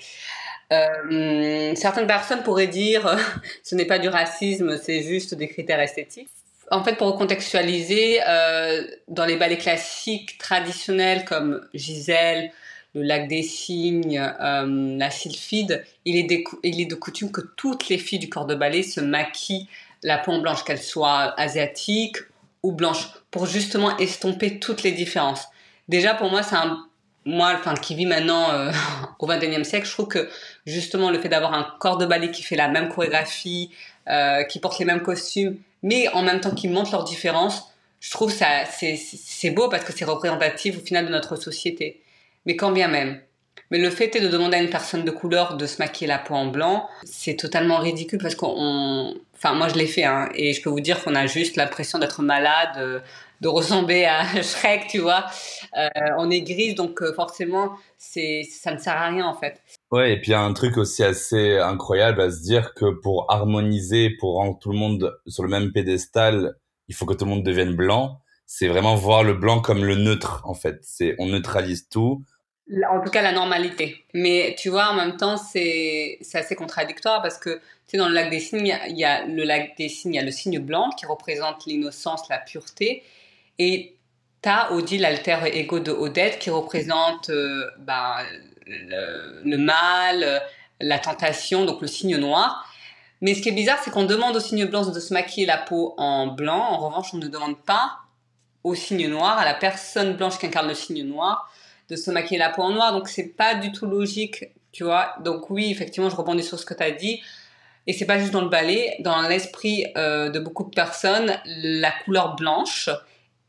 [0.72, 3.16] Euh, certaines personnes pourraient dire
[3.62, 6.28] ce n'est pas du racisme, c'est juste des critères esthétiques.
[6.70, 12.50] En fait, pour recontextualiser, euh, dans les ballets classiques traditionnels comme Gisèle,
[12.94, 18.18] le lac des cygnes, euh, la sylphide, il est, de coutume que toutes les filles
[18.18, 19.68] du corps de ballet se maquillent
[20.02, 22.16] la peau en blanche, qu'elles soient asiatiques
[22.62, 25.46] ou blanches, pour justement estomper toutes les différences.
[25.88, 26.84] Déjà, pour moi, c'est un
[27.28, 28.70] moi, enfin, qui vit maintenant euh,
[29.18, 30.28] au XXIe siècle, je trouve que
[30.64, 33.70] justement le fait d'avoir un corps de ballet qui fait la même chorégraphie,
[34.48, 37.70] qui porte les mêmes costumes, mais en même temps qui montre leurs différences,
[38.00, 42.02] je trouve ça c'est beau parce que c'est représentatif au final de notre société.
[42.44, 43.20] Mais quand bien même.
[43.70, 46.18] Mais le fait est de demander à une personne de couleur de se maquiller la
[46.18, 50.52] peau en blanc, c'est totalement ridicule parce qu'on, enfin moi je l'ai fait hein, et
[50.52, 53.02] je peux vous dire qu'on a juste l'impression d'être malade,
[53.40, 55.26] de ressembler à Shrek, tu vois.
[55.76, 59.60] Euh, on est grise, donc euh, forcément, c'est ça ne sert à rien en fait.
[59.92, 62.90] Ouais, et puis il y a un truc aussi assez incroyable à se dire que
[62.90, 66.56] pour harmoniser, pour rendre tout le monde sur le même pédestal,
[66.88, 68.20] il faut que tout le monde devienne blanc.
[68.46, 70.78] C'est vraiment voir le blanc comme le neutre, en fait.
[70.82, 72.22] C'est on neutralise tout.
[72.90, 74.04] En tout cas, la normalité.
[74.12, 78.14] Mais tu vois, en même temps, c'est assez contradictoire parce que tu sais, dans le
[78.14, 80.58] lac des signes, il y, a, le lac des signes, il y a le signe
[80.58, 83.04] blanc qui représente l'innocence, la pureté,
[83.60, 83.94] et
[84.42, 88.16] t'as Odile, l'alter ego de Odette, qui représente euh, ben,
[88.66, 90.42] le, mal,
[90.80, 92.66] la tentation, donc le signe noir.
[93.20, 95.58] Mais ce qui est bizarre, c'est qu'on demande au signe blanc de se maquiller la
[95.58, 96.60] peau en blanc.
[96.60, 97.98] En revanche, on ne demande pas
[98.62, 101.50] au signe noir, à la personne blanche qui incarne le signe noir,
[101.88, 102.92] de se maquiller la peau en noir.
[102.92, 105.14] Donc c'est pas du tout logique, tu vois.
[105.24, 107.22] Donc oui, effectivement, je rebondis sur ce que tu as dit.
[107.86, 111.92] Et c'est pas juste dans le ballet, dans l'esprit euh, de beaucoup de personnes, la
[112.04, 112.90] couleur blanche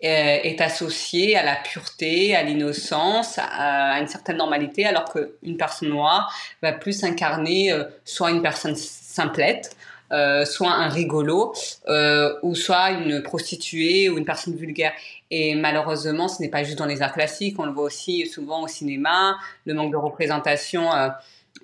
[0.01, 6.31] est associé à la pureté, à l'innocence, à, une certaine normalité, alors qu'une personne noire
[6.61, 9.75] va plus incarner euh, soit une personne simplette,
[10.13, 11.53] euh, soit un rigolo,
[11.87, 14.93] euh, ou soit une prostituée ou une personne vulgaire.
[15.31, 18.61] Et malheureusement, ce n'est pas juste dans les arts classiques, on le voit aussi souvent
[18.61, 20.89] au cinéma, le manque de représentation,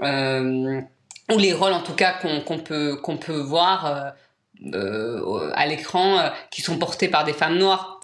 [0.01, 0.81] euh,
[1.31, 4.13] ou les rôles en tout cas qu'on peut, qu'on peut voir
[4.73, 8.02] à l'écran qui sont portés par des femmes noires euh,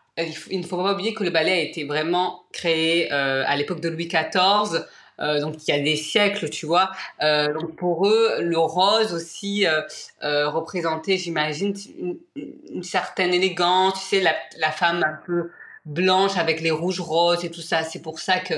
[0.49, 3.81] il ne faut pas oublier que le ballet a été vraiment créé euh, à l'époque
[3.81, 4.85] de Louis XIV,
[5.19, 6.91] euh, donc il y a des siècles, tu vois.
[7.21, 9.81] Euh, donc pour eux, le rose aussi euh,
[10.23, 11.73] euh représentait, j'imagine,
[12.35, 15.51] une, certaine élégance, tu sais, la, la, femme un peu
[15.85, 17.83] blanche avec les rouges roses et tout ça.
[17.83, 18.55] C'est pour ça que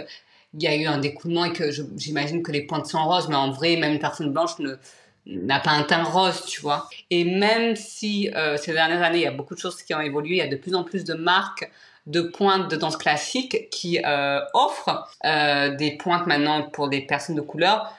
[0.54, 3.36] il y a eu un découlement et que j'imagine que les pointes sont roses, mais
[3.36, 4.76] en vrai, même une personne blanche ne
[5.25, 6.89] n'a pas un teint rose, tu vois.
[7.10, 10.01] Et même si euh, ces dernières années, il y a beaucoup de choses qui ont
[10.01, 11.69] évolué, il y a de plus en plus de marques
[12.07, 17.36] de pointes de danse classique qui euh, offrent euh, des pointes maintenant pour des personnes
[17.36, 17.93] de couleur.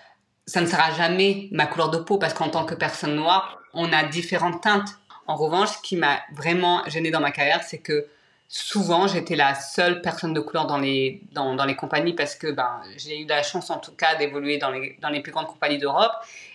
[0.46, 3.92] Ça ne sera jamais ma couleur de peau parce qu'en tant que personne noire, on
[3.92, 4.90] a différentes teintes.
[5.28, 8.08] En revanche, ce qui m'a vraiment gêné dans ma carrière, c'est que
[8.48, 12.52] souvent j'étais la seule personne de couleur dans les dans, dans les compagnies parce que
[12.52, 15.46] ben j'ai eu la chance en tout cas d'évoluer dans les dans les plus grandes
[15.46, 16.12] compagnies d'Europe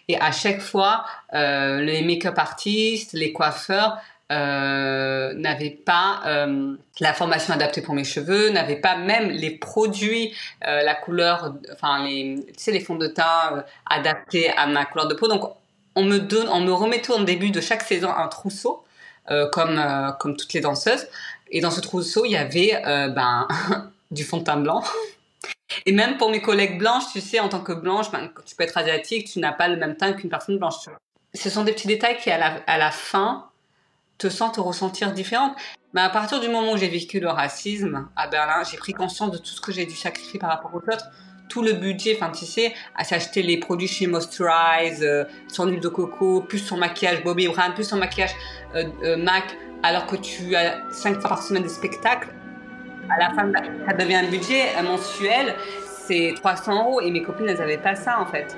[0.07, 3.97] et à chaque fois euh, les make-up artistes les coiffeurs
[4.29, 10.33] euh, n'avaient pas euh, la formation adaptée pour mes cheveux, n'avaient pas même les produits,
[10.61, 15.13] la couleur, enfin les, tu sais, les fonds de teint adaptés à ma couleur de
[15.13, 15.29] peau.
[15.29, 15.49] Donc
[15.95, 18.83] on me donne, on me remettait au début de chaque saison un trousseau,
[19.53, 19.81] comme
[20.19, 21.07] comme toutes les danseuses,
[21.49, 23.47] et dans ce trousseau, il y avait ben,
[24.11, 24.83] du fond de teint blanc.
[25.85, 28.63] Et même pour mes collègues blanches, tu sais, en tant que blanche, ben, tu peux
[28.63, 30.75] être asiatique, tu n'as pas le même teint qu'une personne blanche.
[31.33, 33.49] Ce sont des petits détails qui, à la, à la fin,
[34.17, 35.55] te sentent te ressentir différente.
[35.93, 39.31] Mais à partir du moment où j'ai vécu le racisme à Berlin, j'ai pris conscience
[39.31, 41.05] de tout ce que j'ai dû sacrifier par rapport aux autres.
[41.49, 45.79] Tout le budget, enfin tu sais, à s'acheter les produits chez Moisturize, euh, son huile
[45.79, 48.35] de coco, plus son maquillage Bobbi Brown, plus son maquillage
[48.75, 49.45] euh, euh, MAC,
[49.81, 52.27] alors que tu as cinq fois par semaine des spectacles,
[53.09, 53.51] à la fin,
[53.87, 57.01] ça devient un budget mensuel, c'est 300 euros.
[57.01, 58.57] Et mes copines, elles n'avaient pas ça, en fait.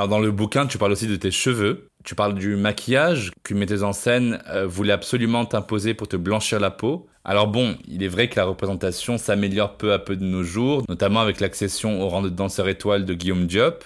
[0.00, 1.90] Alors dans le bouquin, tu parles aussi de tes cheveux.
[2.04, 6.58] Tu parles du maquillage qu'une metteuse en scène euh, voulait absolument t'imposer pour te blanchir
[6.58, 7.06] la peau.
[7.22, 10.84] Alors bon, il est vrai que la représentation s'améliore peu à peu de nos jours,
[10.88, 13.84] notamment avec l'accession au rang de danseur étoile de Guillaume Diop.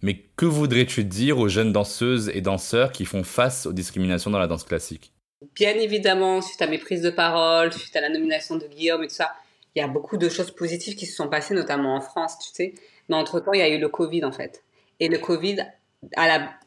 [0.00, 4.38] Mais que voudrais-tu dire aux jeunes danseuses et danseurs qui font face aux discriminations dans
[4.38, 5.12] la danse classique?
[5.54, 9.08] Bien évidemment, suite à mes prises de parole, suite à la nomination de Guillaume et
[9.08, 9.34] tout ça,
[9.76, 12.48] il y a beaucoup de choses positives qui se sont passées, notamment en France, tu
[12.50, 12.74] sais.
[13.10, 14.63] Mais entre-temps, il y a eu le Covid, en fait.
[15.00, 15.56] Et le Covid,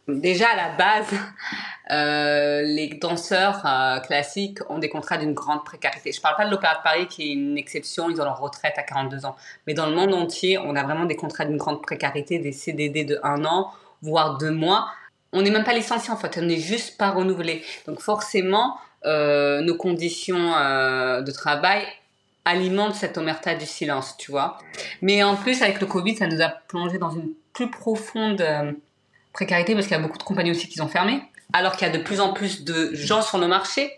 [0.08, 1.08] déjà à la base,
[1.92, 6.12] euh, les danseurs euh, classiques ont des contrats d'une grande précarité.
[6.12, 8.74] Je parle pas de l'Opéra de Paris qui est une exception, ils ont leur retraite
[8.78, 9.36] à 42 ans.
[9.66, 13.04] Mais dans le monde entier, on a vraiment des contrats d'une grande précarité, des CDD
[13.06, 14.88] de un an, voire deux mois.
[15.34, 17.64] On n'est même pas licencié en fait, on n'est juste pas renouvelé.
[17.86, 21.84] Donc forcément, euh, nos conditions de travail
[22.48, 24.58] alimentent cette omerta du silence, tu vois.
[25.02, 28.72] Mais en plus, avec le Covid, ça nous a plongé dans une plus profonde euh,
[29.34, 31.22] précarité parce qu'il y a beaucoup de compagnies aussi qui ont fermé,
[31.54, 33.92] alors qu'il y a de plus en plus de gens sur le marché.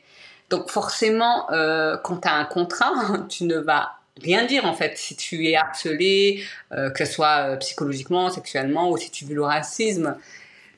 [0.50, 2.92] Donc forcément, euh, quand tu as un contrat,
[3.30, 7.56] tu ne vas rien dire en fait si tu es harcelé, euh, que ce soit
[7.58, 10.18] psychologiquement, sexuellement ou si tu vis le racisme.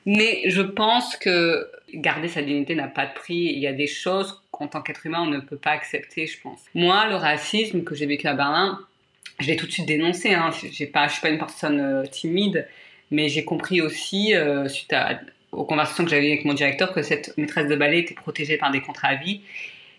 [0.04, 3.52] Mais je pense que garder sa dignité n'a pas de prix.
[3.54, 6.40] Il y a des choses qu'en tant qu'être humain, on ne peut pas accepter, je
[6.40, 6.60] pense.
[6.74, 8.78] Moi, le racisme que j'ai vécu à Berlin,
[9.40, 10.34] je l'ai tout de suite dénoncé.
[10.34, 10.50] Hein.
[10.70, 12.68] J'ai pas, suis pas une personne euh, timide,
[13.10, 15.18] mais j'ai compris aussi, euh, suite à,
[15.50, 18.70] aux conversations que j'avais avec mon directeur, que cette maîtresse de ballet était protégée par
[18.70, 19.40] des contrats à vie.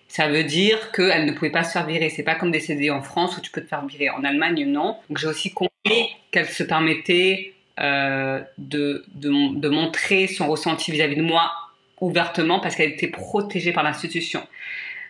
[0.08, 2.10] Ça veut dire qu'elle ne pouvait pas se faire virer.
[2.10, 4.12] C'est pas comme des CDI en France où tu peux te faire virer.
[4.12, 4.98] En Allemagne, non.
[5.10, 11.16] Donc j'ai aussi compris qu'elle se permettait euh, de, de, de montrer son ressenti vis-à-vis
[11.16, 11.52] de moi
[12.04, 14.46] ouvertement parce qu'elle était protégée par l'institution.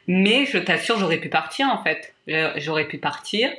[0.07, 2.13] Mais je t'assure, j'aurais pu partir en fait.
[2.57, 3.49] J'aurais pu partir.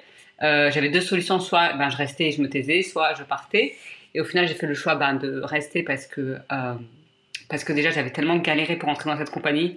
[0.43, 3.75] Euh, J'avais deux solutions, soit ben, je restais et je me taisais, soit je partais.
[4.15, 6.75] Et au final, j'ai fait le choix ben, de rester parce que euh,
[7.49, 9.77] parce que déjà j'avais tellement galéré pour entrer dans cette compagnie.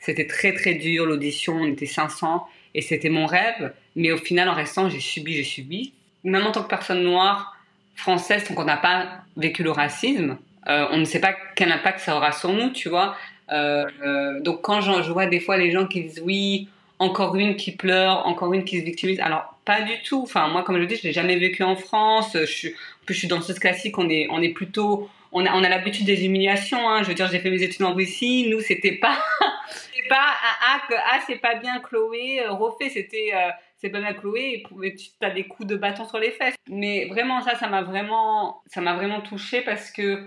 [0.00, 3.72] C'était très très dur l'audition, on était 500 et c'était mon rêve.
[3.96, 5.92] Mais au final, en restant, j'ai subi, j'ai subi.
[6.24, 7.56] Même en tant que personne noire
[7.94, 12.00] française, tant qu'on n'a pas vécu le racisme, euh, on ne sait pas quel impact
[12.00, 13.16] ça aura sur nous, tu vois.
[13.50, 17.36] Euh, euh, donc quand je, je vois des fois les gens qui disent oui, encore
[17.36, 19.20] une qui pleure, encore une qui se victimise.
[19.20, 20.22] Alors pas du tout.
[20.22, 22.32] Enfin moi comme je dis, je l'ai jamais vécu en France.
[22.34, 23.96] Je suis, en plus je suis danseuse classique.
[23.98, 26.88] On est on est plutôt on a, on a l'habitude des humiliations.
[26.88, 27.02] Hein.
[27.02, 28.48] Je veux dire, j'ai fait mes études en Russie.
[28.50, 29.18] Nous, c'était pas,
[29.68, 32.42] c'est pas ah, ah, ah c'est pas bien Chloé.
[32.48, 33.32] Refait, c'était
[33.78, 34.62] c'est pas bien Chloé.
[34.98, 36.56] Tu as des coups de bâton sur les fesses.
[36.68, 40.26] Mais vraiment, ça, ça m'a vraiment, ça m'a vraiment touchée parce que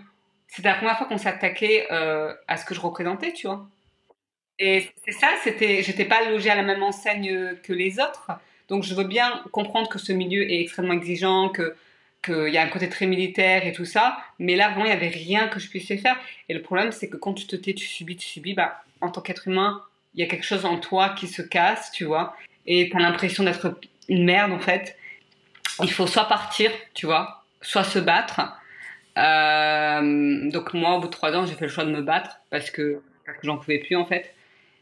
[0.51, 3.65] c'était la première fois qu'on s'attaquait euh, à ce que je représentais, tu vois.
[4.59, 8.31] Et c'est ça, c'était, j'étais pas logée à la même enseigne que les autres.
[8.67, 11.75] Donc je veux bien comprendre que ce milieu est extrêmement exigeant, que
[12.23, 14.93] qu'il y a un côté très militaire et tout ça, mais là vraiment il n'y
[14.93, 16.17] avait rien que je puisse faire.
[16.49, 19.09] Et le problème c'est que quand tu te tais, tu subis, tu subis, bah en
[19.09, 19.81] tant qu'être humain,
[20.13, 22.35] il y a quelque chose en toi qui se casse, tu vois,
[22.67, 24.95] et tu as l'impression d'être une merde en fait.
[25.81, 28.41] Il faut soit partir, tu vois, soit se battre.
[29.17, 32.39] Euh, donc moi, au bout de trois ans, j'ai fait le choix de me battre
[32.49, 33.01] parce que,
[33.43, 34.33] j'en pouvais plus en fait.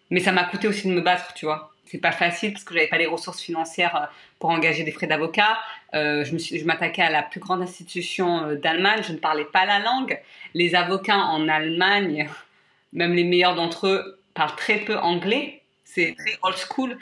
[0.09, 1.71] Mais ça m'a coûté aussi de me battre, tu vois.
[1.85, 4.05] C'est pas facile parce que j'avais pas les ressources financières euh,
[4.39, 5.57] pour engager des frais d'avocat.
[5.95, 9.01] Euh, je, m'attaquais à la plus grande institution d'Allemagne.
[9.07, 10.19] Je ne parlais pas la langue.
[10.53, 12.29] Les avocats en Allemagne,
[12.93, 15.61] même les meilleurs d'entre eux, parlent très peu anglais.
[15.83, 16.97] C'est très old school.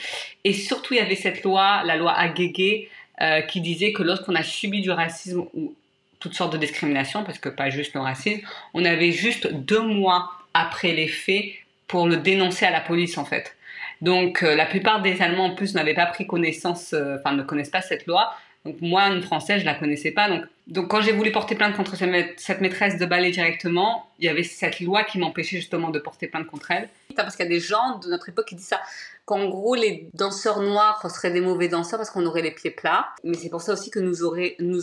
[0.46, 2.88] Et surtout, il y avait cette loi, la loi Agege,
[3.22, 5.76] euh, qui disait que lorsqu'on a subi du racisme ou
[6.20, 8.42] toutes sortes de discriminations, parce que pas juste le racisme,
[8.74, 11.46] on avait juste deux mois après les faits
[11.88, 13.56] pour le dénoncer à la police en fait.
[14.02, 17.44] Donc euh, la plupart des Allemands en plus n'avaient pas pris connaissance, euh, enfin ne
[17.44, 18.34] connaissent pas cette loi.
[18.68, 20.28] Donc moi, une Française, je la connaissais pas.
[20.68, 24.44] Donc, quand j'ai voulu porter plainte contre cette maîtresse de ballet directement, il y avait
[24.44, 26.90] cette loi qui m'empêchait justement de porter plainte contre elle.
[27.16, 28.82] Parce qu'il y a des gens de notre époque qui disent ça,
[29.28, 33.10] qu'en gros les danseurs noirs seraient des mauvais danseurs parce qu'on aurait les pieds plats.
[33.26, 34.24] Mais c'est pour ça aussi que nous,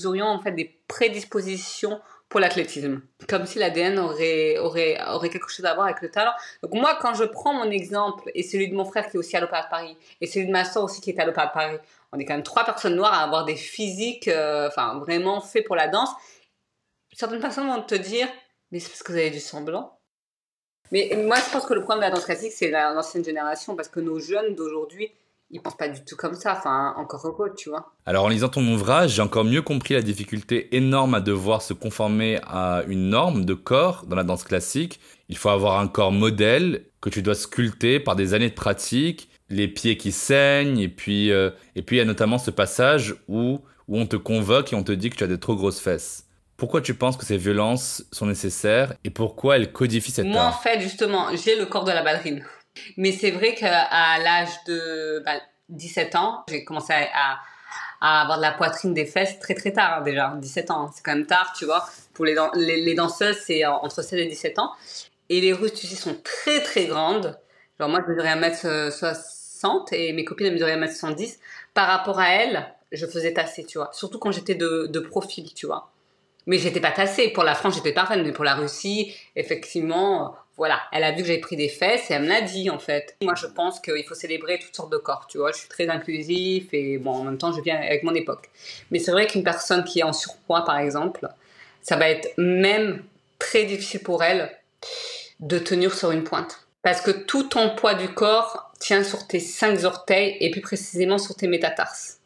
[0.06, 3.00] aurions en fait des prédispositions pour l'athlétisme.
[3.26, 6.32] Comme si l'ADN aurait, aurait, quelque chose à voir avec le talent.
[6.62, 9.34] Donc moi, quand je prends mon exemple, et celui de mon frère qui est aussi
[9.34, 11.52] à l'Opéra de Paris, et celui de ma soeur aussi qui est à l'Opéra de
[11.52, 11.78] Paris,
[12.12, 15.64] on est quand même trois personnes noires à avoir des physiques, euh, enfin vraiment faits
[15.64, 16.10] pour la danse.
[17.14, 18.28] Certaines personnes vont te dire,
[18.70, 19.98] mais c'est parce que vous avez du semblant.
[20.94, 23.88] Mais moi, je pense que le problème de la danse classique, c'est l'ancienne génération, parce
[23.88, 25.10] que nos jeunes d'aujourd'hui,
[25.50, 27.92] ils pensent pas du tout comme ça, enfin, encore heureux, tu vois.
[28.06, 31.72] Alors, en lisant ton ouvrage, j'ai encore mieux compris la difficulté énorme à devoir se
[31.72, 35.00] conformer à une norme de corps dans la danse classique.
[35.28, 39.28] Il faut avoir un corps modèle que tu dois sculpter par des années de pratique,
[39.50, 43.16] les pieds qui saignent, et puis, euh, et puis il y a notamment ce passage
[43.26, 45.80] où, où on te convoque et on te dit que tu as de trop grosses
[45.80, 46.28] fesses.
[46.64, 50.50] Pourquoi tu penses que ces violences sont nécessaires et pourquoi elles codifient cette Moi, en
[50.50, 52.42] fait, justement, j'ai le corps de la ballerine.
[52.96, 53.86] Mais c'est vrai qu'à
[54.18, 55.22] l'âge de
[55.68, 57.38] 17 bah, ans, j'ai commencé à,
[58.00, 60.32] avoir de la poitrine des fesses très très tard déjà.
[60.38, 61.84] 17 ans, c'est quand même tard, tu vois.
[62.14, 64.72] Pour les, les, danseuses, c'est entre 16 et 17 ans.
[65.28, 67.38] Et les Russes, tu sais, sont très très grandes.
[67.78, 71.36] Genre moi, je mesurais 1m60 et mes copines, elles mesuraient 1m70.
[71.74, 73.90] Par rapport à elles, je faisais tasser, tu vois.
[73.92, 75.90] Surtout quand j'étais de, de profil, tu vois.
[76.46, 77.28] Mais j'étais pas tassée.
[77.28, 81.24] Pour la France, j'étais parfaite, mais pour la Russie, effectivement, voilà, elle a vu que
[81.24, 83.16] j'avais pris des fesses et elle me l'a dit en fait.
[83.22, 85.52] Moi, je pense qu'il faut célébrer toutes sortes de corps, tu vois.
[85.52, 88.50] Je suis très inclusif et bon, en même temps, je viens avec mon époque.
[88.90, 91.28] Mais c'est vrai qu'une personne qui est en surpoids, par exemple,
[91.82, 93.02] ça va être même
[93.38, 94.50] très difficile pour elle
[95.40, 96.60] de tenir sur une pointe.
[96.82, 101.18] Parce que tout ton poids du corps tient sur tes cinq orteils et plus précisément
[101.18, 102.20] sur tes métatarses.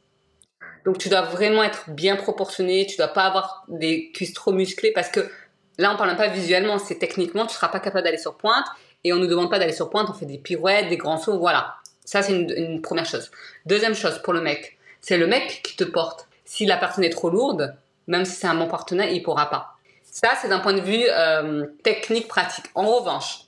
[0.88, 4.90] Donc tu dois vraiment être bien proportionné, tu dois pas avoir des cuisses trop musclées
[4.92, 5.30] parce que
[5.78, 8.66] Là, on parle pas visuellement, c'est techniquement, tu seras pas capable d'aller sur pointe.
[9.04, 11.38] Et on nous demande pas d'aller sur pointe, on fait des pirouettes, des grands sauts,
[11.38, 11.76] voilà.
[12.04, 13.30] Ça, c'est une, première chose.
[13.64, 16.26] Deuxième chose pour le mec, c'est le mec qui te porte.
[16.44, 17.76] Si la personne est trop lourde,
[18.08, 19.76] même si c'est un bon partenaire, il pourra pas.
[20.02, 22.64] Ça, c'est d'un point de vue euh, technique, pratique.
[22.74, 23.42] En revanche,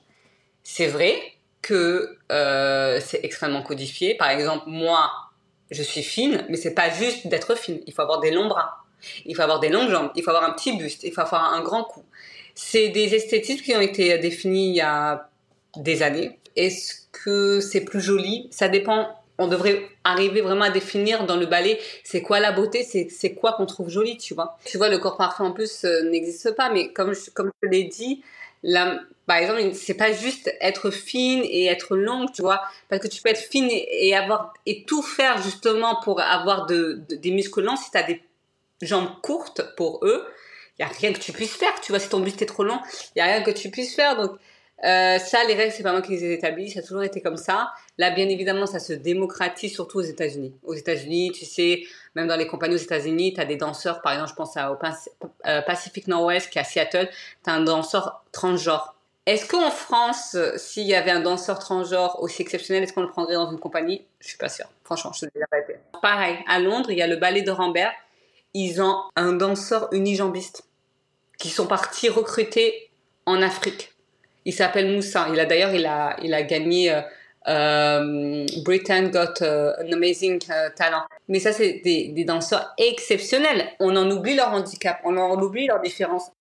[0.63, 1.19] c'est vrai
[1.61, 4.15] que euh, c'est extrêmement codifié.
[4.15, 5.11] Par exemple, moi,
[5.71, 7.79] je suis fine, mais c'est pas juste d'être fine.
[7.87, 8.83] Il faut avoir des longs bras.
[9.25, 11.53] Il faut avoir des longues jambes, il faut avoir un petit buste, il faut avoir
[11.53, 12.03] un grand cou.
[12.53, 15.29] C'est des esthétismes qui ont été définis il y a
[15.77, 16.37] des années.
[16.55, 18.47] Est-ce que c'est plus joli?
[18.51, 19.07] Ça dépend.
[19.37, 23.53] On devrait arriver vraiment à définir dans le ballet c'est quoi la beauté, c'est quoi
[23.53, 24.57] qu'on trouve joli, tu vois?
[24.65, 27.69] Tu vois, le corps parfait en plus euh, n'existe pas, mais comme je, comme je
[27.69, 28.21] l'ai dit,
[29.25, 33.21] par exemple, c'est pas juste être fine et être longue, tu vois, parce que tu
[33.21, 37.75] peux être fine et, avoir et tout faire justement pour avoir de, des muscles longs
[37.75, 38.21] si tu as des
[38.81, 40.25] jambes courtes pour eux,
[40.77, 41.79] il y a rien que tu puisses faire.
[41.81, 42.79] Tu vois, si ton buste est trop long,
[43.15, 44.17] il y a rien que tu puisses faire.
[44.17, 44.37] Donc
[44.83, 46.69] euh, ça, les règles, c'est pas moi qui les ai établies.
[46.69, 47.71] Ça a toujours été comme ça.
[47.97, 50.53] Là, bien évidemment, ça se démocratise surtout aux États-Unis.
[50.63, 51.83] Aux États-Unis, tu sais,
[52.15, 54.01] même dans les compagnies aux États-Unis, tu as des danseurs.
[54.01, 57.09] Par exemple, je pense au euh, Pacific Northwest qui est à Seattle.
[57.43, 58.95] Tu as un danseur transgenre.
[59.27, 63.35] Est-ce qu'en France, s'il y avait un danseur transgenre aussi exceptionnel, est-ce qu'on le prendrait
[63.35, 64.03] dans une compagnie?
[64.19, 64.65] Je suis pas sûre.
[64.83, 65.79] Franchement, je te dis la vérité.
[66.01, 67.91] Pareil, à Londres, il y a le ballet de Rambert
[68.53, 70.63] ils ont un danseur unijambiste
[71.37, 72.89] qui sont partis recruter
[73.25, 73.90] en Afrique.
[74.43, 75.27] Il s'appelle Moussa.
[75.31, 77.01] Il a d'ailleurs, il a, il a gagné euh,
[77.47, 80.39] euh Britain Got euh, an Amazing
[80.75, 81.03] Talent.
[81.27, 83.67] Mais ça, c'est des, des danseurs exceptionnels.
[83.79, 86.31] On en oublie leur handicap, on en oublie leurs différences.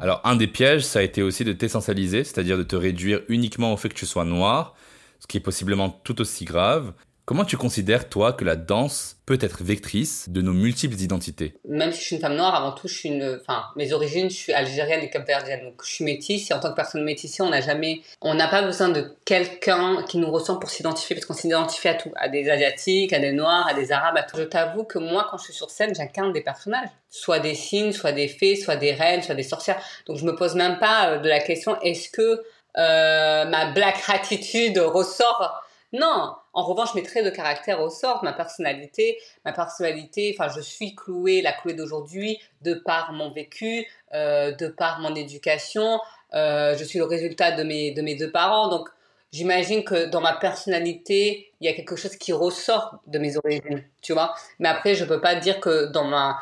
[0.00, 3.72] Alors, un des pièges, ça a été aussi de t'essentialiser, c'est-à-dire de te réduire uniquement
[3.72, 4.74] au fait que tu sois noir,
[5.20, 6.92] ce qui est possiblement tout aussi grave.
[7.24, 11.54] Comment tu considères, toi, que la danse peut être vectrice de nos multiples identités?
[11.68, 13.38] Même si je suis une femme noire, avant tout, je suis une.
[13.40, 15.62] Enfin, mes origines, je suis algérienne et capverdienne.
[15.62, 18.02] Donc, je suis métisse et en tant que personne métissée, on n'a jamais.
[18.22, 21.94] On n'a pas besoin de quelqu'un qui nous ressemble pour s'identifier parce qu'on s'identifie à
[21.94, 22.10] tout.
[22.16, 24.38] À des Asiatiques, à des Noirs, à des Arabes, à tout.
[24.38, 26.88] Je t'avoue que moi, quand je suis sur scène, j'incarne des personnages.
[27.08, 29.80] Soit des signes, soit des fées, soit des reines, soit des sorcières.
[30.06, 32.42] Donc, je me pose même pas euh, de la question est-ce que
[32.78, 35.62] euh, ma black attitude ressort?
[35.92, 40.94] Non, en revanche, mes traits de caractère ressortent, ma personnalité, ma personnalité, enfin, je suis
[40.94, 46.00] clouée, la clouée d'aujourd'hui, de par mon vécu, euh, de par mon éducation,
[46.34, 48.88] euh, je suis le résultat de mes, de mes deux parents, donc
[49.32, 53.82] j'imagine que dans ma personnalité, il y a quelque chose qui ressort de mes origines,
[54.02, 54.34] tu vois.
[54.58, 56.38] Mais après, je peux pas dire que dans ma,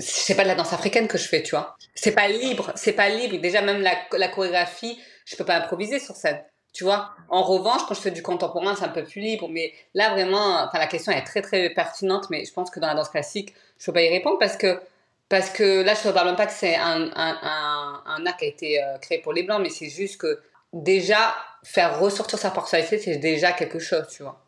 [0.00, 1.76] c'est pas de la danse africaine que je fais, tu vois.
[1.94, 3.38] C'est pas libre, c'est pas libre.
[3.40, 6.42] Déjà, même la, la chorégraphie, je peux pas improviser sur scène.
[6.72, 9.48] Tu vois, en revanche, quand je fais du contemporain, c'est un peu plus libre.
[9.48, 12.30] Mais là, vraiment, la question est très, très pertinente.
[12.30, 14.80] Mais je pense que dans la danse classique, je peux pas y répondre parce que,
[15.28, 18.36] parce que là, je ne parle même pas que c'est un, un, un, un, art
[18.36, 20.40] qui a été euh, créé pour les blancs, mais c'est juste que
[20.72, 24.40] déjà, faire ressortir sa personnalité, c'est déjà quelque chose, tu vois.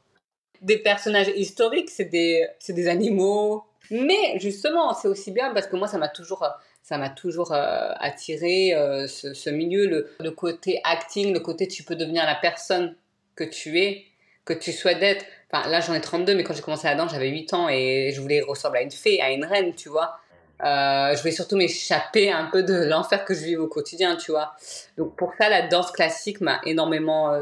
[0.60, 3.64] Des personnages historiques, c'est des, des animaux.
[3.90, 6.46] Mais justement, c'est aussi bien parce que moi, ça m'a toujours
[6.82, 11.94] ça m'a toujours euh, attiré euh, ce, milieu, le, côté acting, le côté tu peux
[11.94, 12.96] devenir la personne
[13.36, 14.04] que tu es,
[14.44, 15.24] que tu souhaites être.
[15.50, 18.10] Enfin, là j'en ai 32, mais quand j'ai commencé la danse, j'avais 8 ans et
[18.14, 20.16] je voulais ressembler à une fée, à une reine, tu vois.
[20.64, 24.32] Euh, je voulais surtout m'échapper un peu de l'enfer que je vis au quotidien, tu
[24.32, 24.52] vois.
[24.96, 27.32] Donc pour ça, la danse classique m'a énormément,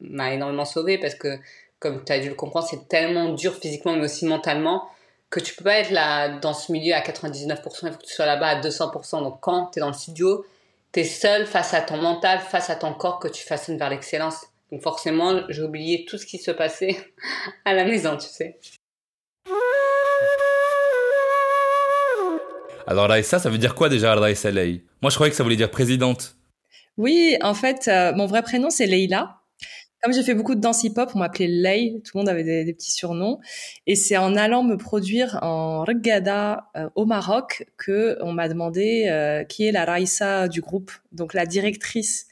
[0.00, 1.38] m'a énormément sauvée parce que,
[1.78, 4.88] comme tu as dû le comprendre, c'est tellement dur physiquement mais aussi mentalement
[5.32, 8.14] que tu peux pas être là dans ce milieu à 99%, il faut que tu
[8.14, 9.22] sois là-bas à 200%.
[9.22, 10.44] Donc quand tu es dans le studio,
[10.92, 13.88] tu es seul face à ton mental, face à ton corps que tu façonnes vers
[13.88, 14.44] l'excellence.
[14.70, 16.98] Donc forcément, j'ai oublié tout ce qui se passait
[17.64, 18.60] à la maison, tu sais.
[22.86, 25.56] Alors Raissa, ça veut dire quoi déjà Raissa Lei Moi je croyais que ça voulait
[25.56, 26.36] dire présidente.
[26.98, 29.41] Oui, en fait, euh, mon vrai prénom c'est Leila.
[30.02, 32.72] Comme j'ai fait beaucoup de danse hip-hop, on m'appelait Lay, tout le monde avait des,
[32.74, 33.38] petits surnoms.
[33.86, 39.06] Et c'est en allant me produire en Reggada euh, au Maroc que on m'a demandé
[39.08, 42.26] euh, qui est la Raïssa du groupe, donc la directrice.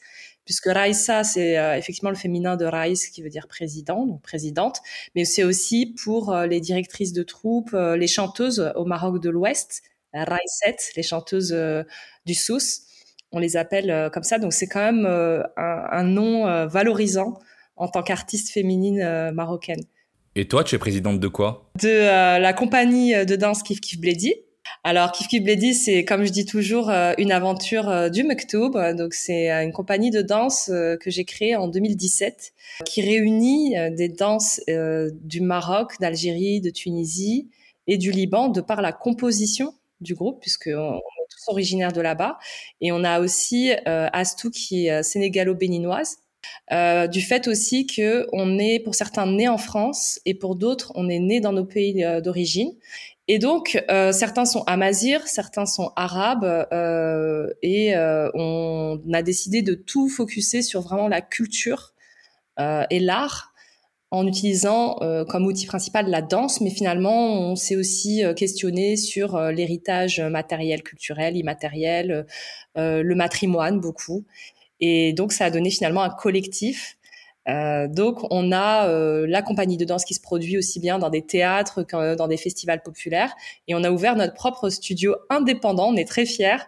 [0.45, 4.81] Puisque Raïssa, c'est euh, effectivement le féminin de Raïs, qui veut dire président, donc présidente,
[5.15, 10.77] mais c'est aussi pour les directrices de troupes, les chanteuses au Maroc de l'Ouest, Raïsset,
[10.97, 11.57] les chanteuses
[12.27, 12.83] du Souss
[13.33, 14.41] on les appelle comme ça.
[14.41, 17.39] Donc c'est quand même un, nom valorisant
[17.81, 19.83] en tant qu'artiste féminine euh, marocaine.
[20.37, 21.71] Et toi, tu es présidente de quoi?
[21.83, 24.35] De euh, la compagnie de danse Kif Kif Bledi.
[24.85, 28.73] Alors Kif Kif Bledi, c'est comme je dis toujours euh, une aventure euh, du Mektoub.
[28.97, 32.53] Donc c'est euh, une compagnie de danse que j'ai créée en 2017
[32.87, 37.51] qui réunit des danses du Maroc, d'Algérie, de Tunisie
[37.87, 42.01] et du Liban de par la composition du groupe puisque on est tous originaires de
[42.01, 42.39] là-bas
[42.81, 46.19] et on a aussi Astou qui est sénégalo-béninoise
[46.73, 50.93] euh, du fait aussi que on est pour certains nés en France et pour d'autres
[50.95, 52.73] on est né dans nos pays euh, d'origine.
[53.29, 56.45] Et donc euh, certains sont amazirs, certains sont arabes
[57.63, 61.93] et on a décidé de tout focuser sur vraiment la culture
[62.59, 63.53] et l'art
[64.11, 70.21] en utilisant comme outil principal la danse, mais finalement on s'est aussi questionné sur l'héritage
[70.21, 72.27] matériel, culturel, immatériel,
[72.75, 74.25] le matrimoine beaucoup.
[74.81, 76.97] Et donc, ça a donné finalement un collectif.
[77.49, 81.11] Euh, donc, on a euh, la compagnie de danse qui se produit aussi bien dans
[81.11, 83.35] des théâtres que dans des festivals populaires.
[83.67, 86.59] Et on a ouvert notre propre studio indépendant, on est très fiers,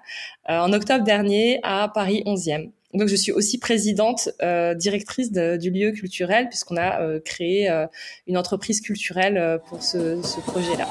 [0.49, 2.71] euh, en octobre dernier à Paris 11e.
[2.95, 7.87] Donc, je suis aussi présidente, euh, directrice du lieu culturel, puisqu'on a euh, créé euh,
[8.27, 10.87] une entreprise culturelle pour ce, ce projet-là.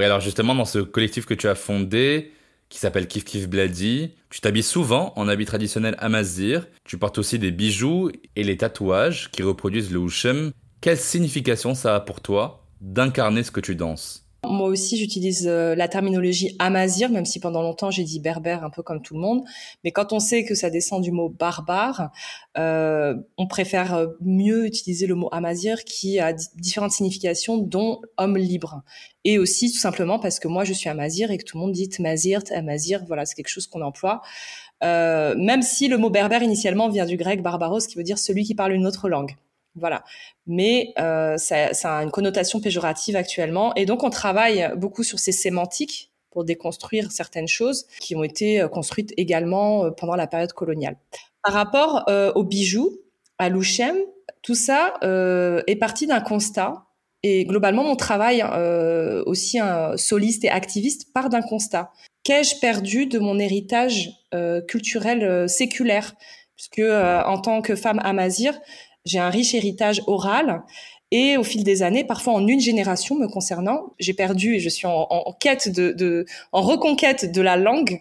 [0.00, 2.32] Oui, alors justement, dans ce collectif que tu as fondé,
[2.70, 7.38] qui s'appelle Kif Kif Bladi, tu t'habilles souvent en habit traditionnel amazir, tu portes aussi
[7.38, 10.52] des bijoux et les tatouages qui reproduisent le Hushem.
[10.80, 14.29] Quelle signification ça a pour toi d'incarner ce que tu danses?
[14.44, 18.70] Moi aussi, j'utilise euh, la terminologie amazir, même si pendant longtemps j'ai dit berbère, un
[18.70, 19.42] peu comme tout le monde.
[19.84, 22.10] Mais quand on sait que ça descend du mot barbare,
[22.56, 28.38] euh, on préfère euh, mieux utiliser le mot amazir qui a différentes significations, dont homme
[28.38, 28.82] libre.
[29.24, 31.72] Et aussi tout simplement parce que moi je suis amazir et que tout le monde
[31.72, 34.22] dit mazir, amazir, voilà, c'est quelque chose qu'on emploie.
[34.82, 38.44] Euh, même si le mot berbère initialement vient du grec barbaros, qui veut dire celui
[38.44, 39.36] qui parle une autre langue.
[39.74, 40.04] Voilà.
[40.46, 43.74] Mais euh, ça, ça, a une connotation péjorative actuellement.
[43.76, 48.60] Et donc, on travaille beaucoup sur ces sémantiques pour déconstruire certaines choses qui ont été
[48.60, 50.96] euh, construites également euh, pendant la période coloniale.
[51.42, 52.98] Par rapport euh, aux bijoux,
[53.38, 53.96] à Louchem,
[54.42, 56.84] tout ça euh, est parti d'un constat.
[57.22, 61.90] Et globalement, mon travail euh, aussi un soliste et activiste part d'un constat.
[62.22, 64.10] Qu'ai-je perdu de mon héritage
[64.68, 66.14] culturel séculaire?
[66.54, 68.58] Puisque en tant que femme amazir,
[69.04, 70.62] j'ai un riche héritage oral
[71.10, 74.68] et au fil des années, parfois en une génération me concernant, j'ai perdu et je
[74.68, 78.00] suis en, quête de, de, en reconquête de la langue.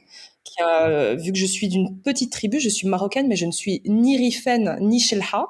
[0.61, 3.81] A, vu que je suis d'une petite tribu, je suis marocaine, mais je ne suis
[3.85, 5.47] ni rifen ni shelha.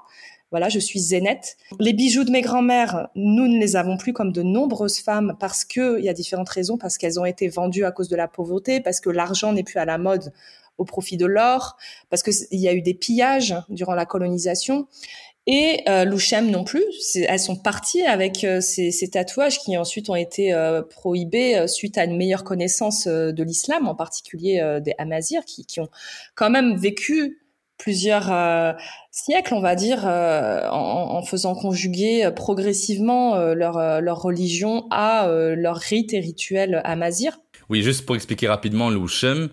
[0.52, 1.58] Voilà, je suis zénette.
[1.80, 5.64] Les bijoux de mes grands-mères, nous ne les avons plus comme de nombreuses femmes parce
[5.64, 8.28] que il y a différentes raisons, parce qu'elles ont été vendues à cause de la
[8.28, 10.34] pauvreté, parce que l'argent n'est plus à la mode
[10.80, 11.78] au profit de l'or,
[12.10, 14.88] parce qu'il y a eu des pillages durant la colonisation.
[15.52, 16.84] Et euh, Louchem non plus.
[17.16, 21.98] Elles sont parties avec euh, ces, tatouages qui ensuite ont été euh, prohibés euh, suite
[21.98, 25.90] à une meilleure connaissance de l'islam, en particulier des Amazirs, qui, ont
[26.36, 27.40] quand même vécu
[27.80, 28.32] plusieurs
[29.10, 36.20] siècles, on va dire, en, faisant conjuguer progressivement leur, leur religion à leur rite et
[36.20, 37.40] rituel amazir.
[37.70, 39.50] Oui, juste pour expliquer rapidement Louchem.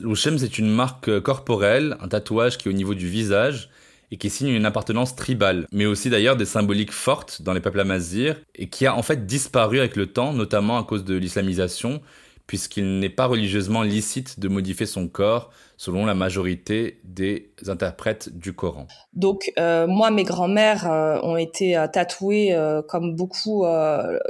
[0.00, 3.70] Louchem, c'est une marque corporelle, un tatouage qui est au niveau du visage
[4.10, 7.80] et qui signe une appartenance tribale, mais aussi d'ailleurs des symboliques fortes dans les peuples
[7.80, 12.00] amazirs, et qui a en fait disparu avec le temps, notamment à cause de l'islamisation,
[12.46, 18.52] puisqu'il n'est pas religieusement licite de modifier son corps selon la majorité des interprètes du
[18.54, 18.86] Coran.
[19.12, 22.56] Donc euh, moi, mes grands-mères euh, ont été euh, tatouées
[22.88, 23.64] comme beaucoup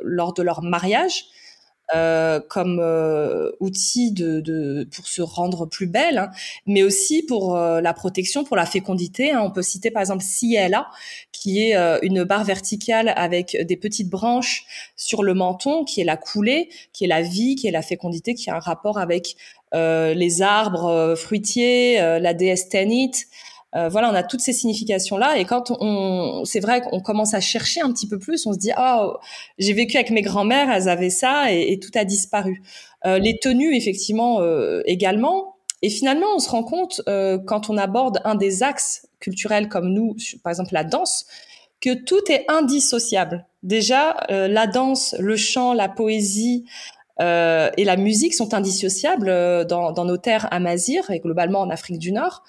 [0.02, 1.26] lors de leur mariage.
[1.94, 6.30] Euh, comme euh, outil de, de, pour se rendre plus belle, hein,
[6.66, 9.30] mais aussi pour euh, la protection, pour la fécondité.
[9.30, 9.40] Hein.
[9.44, 10.88] On peut citer par exemple Ciela,
[11.30, 14.66] qui est euh, une barre verticale avec des petites branches
[14.96, 18.34] sur le menton, qui est la coulée, qui est la vie, qui est la fécondité,
[18.34, 19.36] qui a un rapport avec
[19.72, 23.12] euh, les arbres fruitiers, la déesse Tanit.
[23.76, 25.38] Euh, voilà, on a toutes ces significations-là.
[25.38, 28.58] Et quand on, c'est vrai qu'on commence à chercher un petit peu plus, on se
[28.58, 29.14] dit, oh,
[29.58, 32.62] j'ai vécu avec mes grands-mères, elles avaient ça, et, tout a disparu.
[33.04, 35.56] Euh, les tenues, effectivement, euh, également.
[35.82, 40.16] Et finalement, on se rend compte, quand on aborde un des axes culturels comme nous,
[40.42, 41.26] par exemple la danse,
[41.82, 43.46] que tout est indissociable.
[43.62, 46.64] Déjà, la danse, le chant, la poésie,
[47.20, 52.42] et la musique sont indissociables dans, nos terres amazirs et globalement en Afrique du Nord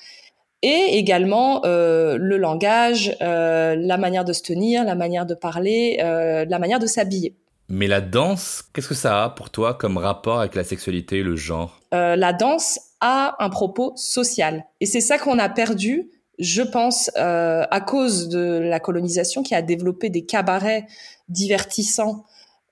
[0.61, 5.99] et également euh, le langage, euh, la manière de se tenir, la manière de parler,
[6.01, 7.35] euh, la manière de s'habiller.
[7.69, 11.23] Mais la danse, qu'est-ce que ça a pour toi comme rapport avec la sexualité et
[11.23, 11.81] le genre?
[11.91, 14.65] La danse a un propos social.
[14.79, 19.61] Et c'est ça qu'on a perdu, je pense, à cause de la colonisation qui a
[19.61, 20.87] développé des cabarets
[21.27, 22.23] divertissants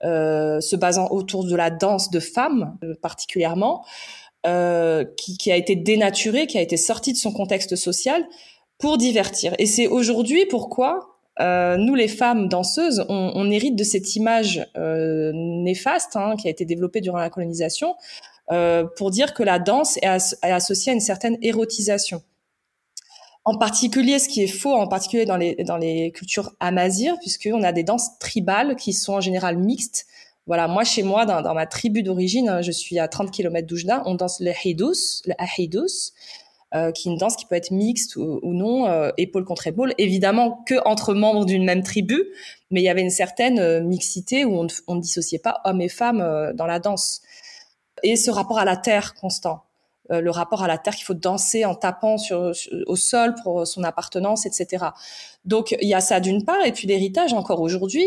[0.01, 3.83] se basant autour de la danse de femmes particulièrement.
[4.45, 8.23] Euh, qui, qui, a été dénaturé, qui a été sorti de son contexte social
[8.77, 9.55] pour divertir.
[9.57, 14.65] Et c'est aujourd'hui pourquoi euh, nous, les femmes danseuses, on, on, hérite de cette image
[14.77, 17.95] euh, néfaste hein, qui a été développée durant la colonisation
[18.51, 22.23] euh, pour dire que la danse est, as est, associée à une certaine érotisation.
[23.43, 27.63] En particulier, ce qui est faux, en particulier dans les, dans les cultures amazires, puisqu'on
[27.63, 30.07] a des danses tribales qui sont en général mixtes,
[30.47, 34.03] voilà, moi, chez moi, dans, ma tribu d'origine, hein, je suis à 30 km d'Oujda,
[34.05, 36.13] on danse le hidous, le ahidous,
[36.75, 39.93] euh, qui est une danse qui peut être mixte ou, non, euh, épaule contre épaule.
[39.97, 42.25] Évidemment que entre membres d'une même tribu,
[42.69, 45.89] mais il y avait une certaine euh, mixité où on, ne dissociait pas hommes et
[45.89, 47.21] femmes euh, dans la danse.
[48.03, 49.63] Et ce rapport à la terre constant.
[50.11, 53.33] Euh, le rapport à la terre qu'il faut danser en tapant sur, sur, au sol
[53.41, 54.85] pour son appartenance, etc.
[55.45, 58.05] Donc il y a ça d'une part, et puis l'héritage encore aujourd'hui,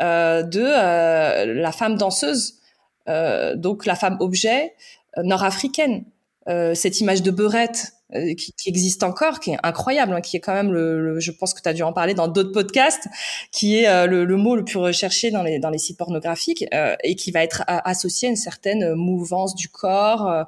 [0.00, 2.60] de euh, la femme danseuse,
[3.08, 4.74] euh, donc la femme objet
[5.16, 6.04] nord-africaine.
[6.46, 10.40] cette image de beurette euh, qui, qui, existe encore, qui est incroyable, hein, qui est
[10.40, 13.08] quand même le, je pense que tu as dû en parler dans d'autres podcasts,
[13.50, 16.64] qui est euh, le, le, mot le plus recherché dans les dans les sites pornographiques
[16.74, 20.44] euh, et qui va être associé à une certaine mouvance du corps,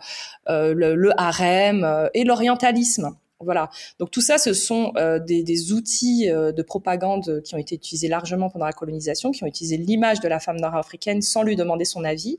[0.49, 3.17] le, le, harem et l'orientalisme.
[3.41, 3.69] Voilà.
[3.99, 4.93] Donc tout ça, ce sont
[5.27, 9.47] des, des, outils de propagande qui ont été utilisés largement pendant la colonisation, qui ont
[9.47, 12.39] utilisé l'image de la femme nord-africaine sans lui demander son avis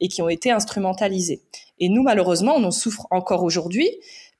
[0.00, 1.42] et qui ont été instrumentalisés.
[1.78, 3.88] Et nous, malheureusement, on en souffre encore aujourd'hui,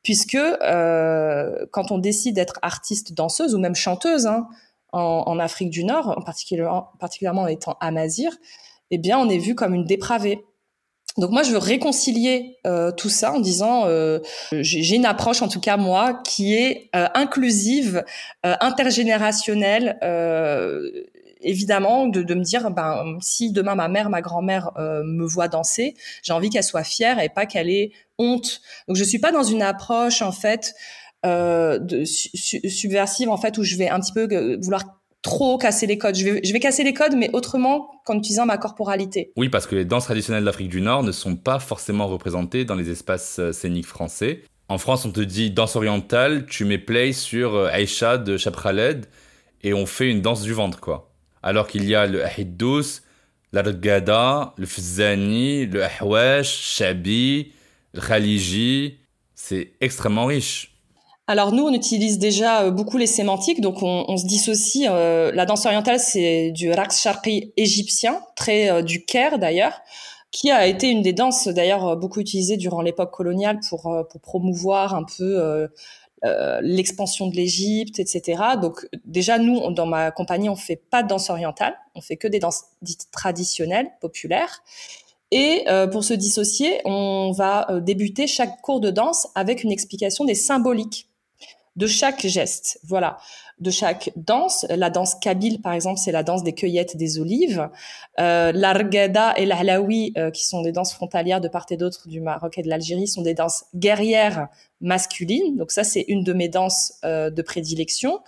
[0.03, 4.49] puisque euh, quand on décide d'être artiste danseuse ou même chanteuse hein,
[4.92, 8.32] en, en, Afrique du Nord, en particulièrement, particulièrement en étant amazir,
[8.90, 10.45] eh bien, on est vu comme une dépravée.
[11.18, 14.18] Donc moi, je veux réconcilier euh, tout ça en disant, euh,
[14.52, 18.04] j'ai une approche, en tout cas moi, qui est euh, inclusive,
[18.44, 19.98] euh, intergénérationnelle
[21.44, 25.48] évidemment de, de, me dire ben si demain ma mère ma grand-mère euh, me voit
[25.48, 28.60] danser j'ai envie qu'elle soit fière et pas qu'elle ait honte.
[28.88, 30.74] Donc je suis pas dans une approche en fait
[31.24, 35.89] euh, de, subversive en fait où je vais un petit peu euh, vouloir trop casser
[35.89, 36.14] les codes.
[36.14, 39.33] Je vais, je vais casser les codes, mais autrement qu'en utilisant ma corporalité.
[39.37, 42.77] Oui, parce que les danses traditionnelles d'Afrique du Nord ne sont pas forcément représentées dans
[42.77, 44.45] les espaces euh, scéniques français.
[44.68, 49.07] En France, on te dit danse orientale, tu mets play sur Aïcha de Chapraled
[49.62, 51.11] et on fait une danse du ventre, quoi
[51.45, 53.03] alors qu'il y a le Ahidous,
[53.53, 57.53] l'Argada, le Fzani, le Ahwash, Shabi,
[57.95, 58.97] Khaliji.
[59.35, 60.74] C'est extrêmement riche.
[61.27, 64.87] Alors nous, on utilise déjà euh, beaucoup les sémantiques, donc on, on se dissocie.
[64.91, 67.09] Euh, la danse orientale, c'est du raqs
[67.57, 69.81] égyptien, très euh, du Caire d'ailleurs,
[70.31, 74.95] qui a été une des danses d'ailleurs beaucoup utilisées durant l'époque coloniale pour, pour promouvoir
[74.95, 75.68] un peu
[76.25, 78.43] euh, l'expansion de l'Égypte, etc.
[78.61, 82.27] Donc déjà nous, dans ma compagnie, on fait pas de danse orientale, on fait que
[82.27, 84.62] des danses dites traditionnelles, populaires.
[85.31, 89.72] Et euh, pour se dissocier, on va euh, débuter chaque cours de danse avec une
[89.72, 91.09] explication des symboliques
[91.77, 92.79] de chaque geste.
[92.85, 93.18] Voilà
[93.61, 94.66] de chaque danse.
[94.68, 97.68] La danse kabyle, par exemple, c'est la danse des cueillettes des olives.
[98.18, 102.20] Euh, L'argada et l'ahlaoui, euh, qui sont des danses frontalières de part et d'autre du
[102.20, 104.49] Maroc et de l'Algérie, sont des danses guerrières
[104.81, 105.57] masculines.
[105.57, 108.20] Donc ça, c'est une de mes danses euh, de prédilection.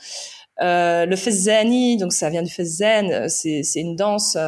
[0.62, 4.38] Euh, le fezzani, donc ça vient du fezzen, c'est une danse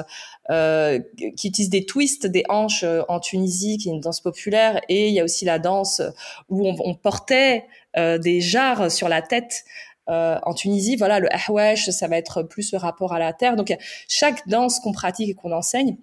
[0.50, 0.98] euh,
[1.36, 5.14] qui utilise des twists des hanches en Tunisie, qui est une danse populaire, et il
[5.14, 6.00] y a aussi la danse
[6.48, 9.64] où on, on portait des jarres sur la tête
[10.08, 13.56] euh, en Tunisie, voilà, le ahwesh, ça va être plus le rapport à la terre.
[13.56, 13.76] Donc,
[14.08, 15.96] chaque danse qu'on pratique et qu'on enseigne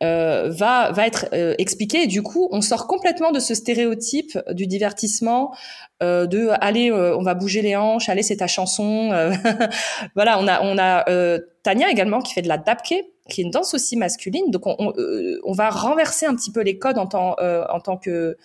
[0.00, 2.06] euh, va va être euh, expliquée.
[2.06, 5.52] Du coup, on sort complètement de ce stéréotype du divertissement,
[6.04, 9.10] euh, de aller, on va bouger les hanches, allez, c'est ta chanson.
[10.14, 11.04] voilà, on a on a
[11.64, 12.94] Tania également qui fait de la dabke
[13.28, 14.50] qui est une danse aussi masculine.
[14.50, 14.94] Donc on,
[15.44, 18.36] on, va renverser un petit peu les codes en tant, en tant que euh,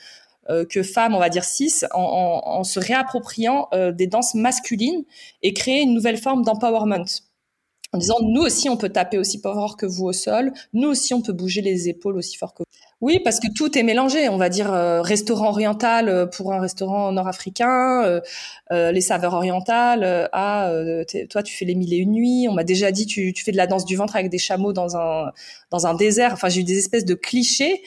[0.66, 5.04] que femme, on va dire cis, en, en, en se réappropriant euh, des danses masculines
[5.42, 7.06] et créer une nouvelle forme d'empowerment
[7.94, 11.14] en disant nous aussi on peut taper aussi fort que vous au sol, nous aussi
[11.14, 12.66] on peut bouger les épaules aussi fort que vous.
[13.04, 14.30] Oui, parce que tout est mélangé.
[14.30, 18.22] On va dire euh, restaurant oriental euh, pour un restaurant nord-africain, euh,
[18.72, 20.30] euh les saveurs orientales.
[20.32, 20.72] ah,
[21.30, 22.48] toi tu fais les mille et une nuits.
[22.50, 24.72] On m'a déjà dit tu, tu fais de la danse du ventre avec des chameaux
[24.72, 25.34] dans un
[25.70, 26.32] dans un désert.
[26.34, 27.84] Enfin j'ai eu des espèces de clichés.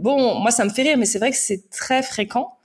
[0.00, 2.57] Bon, moi ça me fait rire, mais c'est vrai que c'est très fréquent.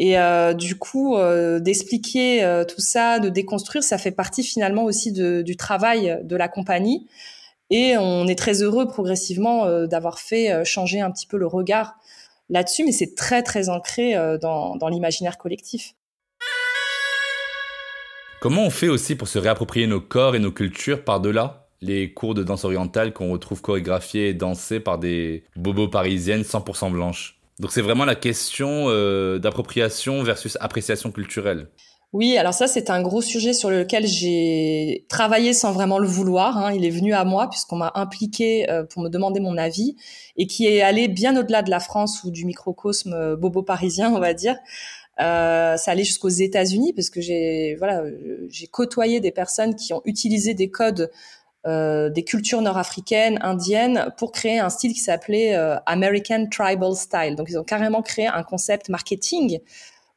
[0.00, 4.84] Et euh, du coup, euh, d'expliquer euh, tout ça, de déconstruire, ça fait partie finalement
[4.84, 7.08] aussi du travail de la compagnie.
[7.70, 11.96] Et on est très heureux progressivement d'avoir fait changer un petit peu le regard
[12.48, 15.94] là-dessus, mais c'est très très ancré dans l'imaginaire collectif.
[18.40, 22.34] Comment on fait aussi pour se réapproprier nos corps et nos cultures par-delà les cours
[22.34, 27.37] de danse orientale qu'on retrouve chorégraphiés et dansés par des bobos parisiennes 100% blanches?
[27.58, 31.68] Donc c'est vraiment la question euh, d'appropriation versus appréciation culturelle.
[32.14, 36.56] Oui, alors ça c'est un gros sujet sur lequel j'ai travaillé sans vraiment le vouloir.
[36.56, 36.72] Hein.
[36.72, 39.94] Il est venu à moi puisqu'on m'a impliqué euh, pour me demander mon avis
[40.38, 44.10] et qui est allé bien au-delà de la France ou du microcosme euh, bobo parisien,
[44.14, 44.56] on va dire.
[45.20, 48.04] Euh, ça allait jusqu'aux États-Unis parce que j'ai voilà
[48.48, 51.10] j'ai côtoyé des personnes qui ont utilisé des codes
[51.66, 57.34] euh, des cultures nord-africaines, indiennes, pour créer un style qui s'appelait euh, American Tribal Style.
[57.36, 59.58] Donc ils ont carrément créé un concept marketing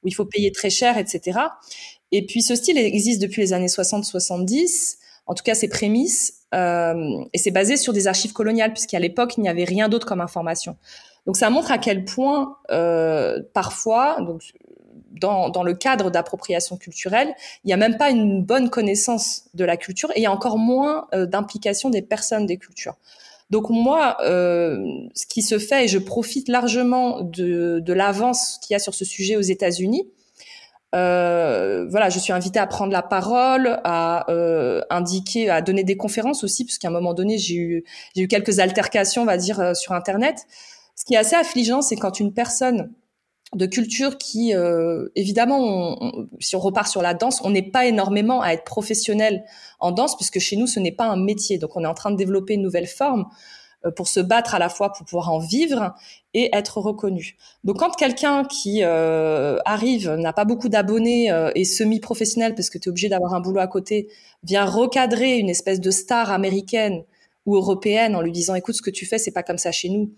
[0.03, 1.39] où il faut payer très cher, etc.
[2.11, 7.23] Et puis ce style existe depuis les années 60-70, en tout cas ses prémices, euh,
[7.33, 10.21] et c'est basé sur des archives coloniales, puisqu'à l'époque il n'y avait rien d'autre comme
[10.21, 10.77] information.
[11.25, 14.41] Donc ça montre à quel point euh, parfois, donc
[15.19, 17.33] dans, dans le cadre d'appropriation culturelle,
[17.63, 20.31] il n'y a même pas une bonne connaissance de la culture et il y a
[20.31, 22.95] encore moins euh, d'implication des personnes des cultures.
[23.49, 24.83] Donc moi, euh,
[25.13, 28.93] ce qui se fait, et je profite largement de, de l'avance qu'il y a sur
[28.93, 30.07] ce sujet aux États-Unis,
[30.93, 35.95] Euh, voilà, je suis invitée à prendre la parole, à euh, indiquer, à donner des
[35.95, 37.83] conférences aussi, puisqu'à un moment donné, j'ai eu,
[38.13, 40.35] j'ai eu quelques altercations, on va dire, euh, sur Internet.
[40.97, 42.91] Ce qui est assez affligeant, c'est quand une personne
[43.55, 45.97] de culture qui, euh, évidemment,
[46.39, 49.43] si on repart sur la danse, on n'est pas énormément à être professionnel
[49.79, 51.57] en danse, puisque chez nous, ce n'est pas un métier.
[51.57, 53.25] Donc, on est en train de développer une nouvelle forme
[53.85, 55.95] euh, pour se battre à la fois pour pouvoir en vivre
[56.35, 57.35] et être reconnu.
[57.63, 62.77] Donc quand quelqu'un qui euh, arrive, n'a pas beaucoup d'abonnés euh, et semi-professionnel parce que
[62.77, 64.07] tu es obligé d'avoir un boulot à côté,
[64.43, 67.03] vient recadrer une espèce de star américaine
[67.47, 69.89] ou européenne en lui disant écoute ce que tu fais c'est pas comme ça chez
[69.89, 70.11] nous.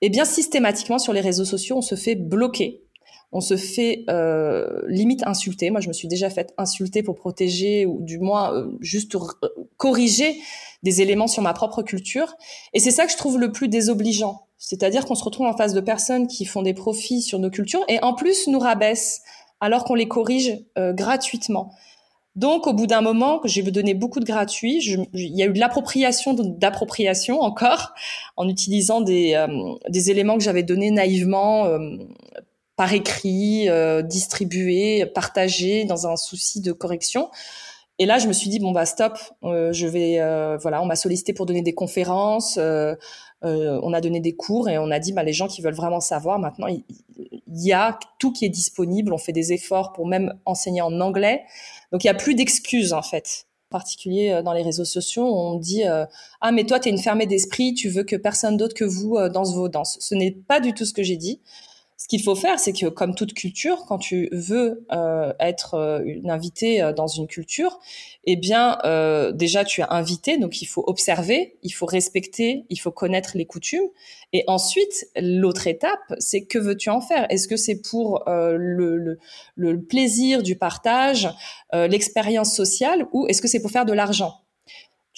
[0.00, 2.82] Eh bien systématiquement sur les réseaux sociaux on se fait bloquer
[3.30, 5.70] on se fait euh, limite insulter.
[5.70, 9.16] Moi, je me suis déjà fait insulter pour protéger ou du moins euh, juste
[9.76, 10.40] corriger
[10.82, 12.34] des éléments sur ma propre culture.
[12.72, 14.46] Et c'est ça que je trouve le plus désobligeant.
[14.56, 17.84] C'est-à-dire qu'on se retrouve en face de personnes qui font des profits sur nos cultures
[17.88, 19.22] et en plus nous rabaissent
[19.60, 21.72] alors qu'on les corrige euh, gratuitement.
[22.38, 24.78] Donc, au bout d'un moment, j'ai donné beaucoup de gratuit.
[25.12, 27.94] il y a eu de l'appropriation d'appropriation encore,
[28.36, 29.46] en utilisant des, euh,
[29.88, 31.66] des éléments que j'avais donnés naïvement
[32.76, 37.28] par écrit, euh, distribué, partagé dans un souci de correction.
[37.98, 40.86] Et là, je me suis dit bon bah stop, euh, je vais euh, voilà, on
[40.86, 42.94] m'a sollicité pour donner des conférences, euh,
[43.44, 45.74] euh, on a donné des cours et on a dit bah les gens qui veulent
[45.74, 46.84] vraiment savoir maintenant, il,
[47.48, 49.12] y a tout qui est disponible.
[49.12, 51.42] On fait des efforts pour même enseigner en anglais.
[51.92, 53.46] Donc il y a plus d'excuses en fait.
[53.70, 57.26] En particulier dans les réseaux sociaux, on dit ah mais toi tu es une fermée
[57.26, 59.98] d'esprit, tu veux que personne d'autre que vous danse vos danses.
[60.00, 61.40] Ce n'est pas du tout ce que j'ai dit.
[62.00, 66.00] Ce qu'il faut faire, c'est que comme toute culture, quand tu veux euh, être euh,
[66.04, 67.80] une invitée euh, dans une culture,
[68.24, 72.76] eh bien euh, déjà tu es invité, donc il faut observer, il faut respecter, il
[72.76, 73.88] faut connaître les coutumes.
[74.32, 77.26] Et ensuite, l'autre étape, c'est que veux-tu en faire?
[77.30, 79.18] Est-ce que c'est pour euh, le, le,
[79.56, 81.28] le, plaisir du partage,
[81.72, 84.34] l'expérience sociale, ou est-ce que c'est pour faire de l'argent?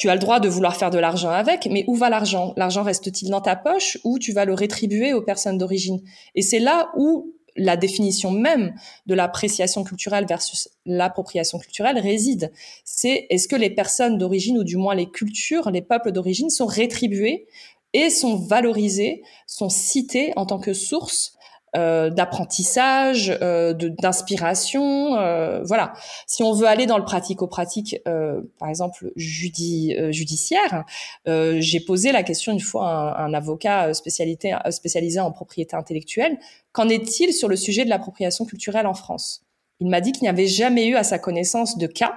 [0.01, 2.55] Tu as le droit de vouloir faire de l'argent avec, mais où va l'argent?
[2.57, 6.01] L'argent reste-t-il dans ta poche ou tu vas le rétribuer aux personnes d'origine?
[6.35, 8.73] Et c'est là où la définition même
[9.05, 12.51] de l'appréciation culturelle versus l'appropriation culturelle réside.
[12.83, 16.65] C'est est-ce que les personnes d'origine ou du moins les cultures, les peuples d'origine sont
[16.65, 17.47] rétribués
[17.93, 21.35] et sont valorisés, sont cités en tant que source
[21.77, 25.93] euh, d'apprentissage, euh, d'inspiration, euh, voilà.
[26.27, 30.85] Si on veut aller dans le pratico-pratique, euh, par exemple judi euh, judiciaire,
[31.27, 36.39] j'ai posé la question une fois à un, avocat spécialisé en propriété intellectuelle.
[36.73, 39.43] Qu'en est-il sur le sujet de l'appropriation culturelle en France?
[39.79, 42.15] Il m'a dit qu'il n'y avait jamais eu à sa connaissance de cas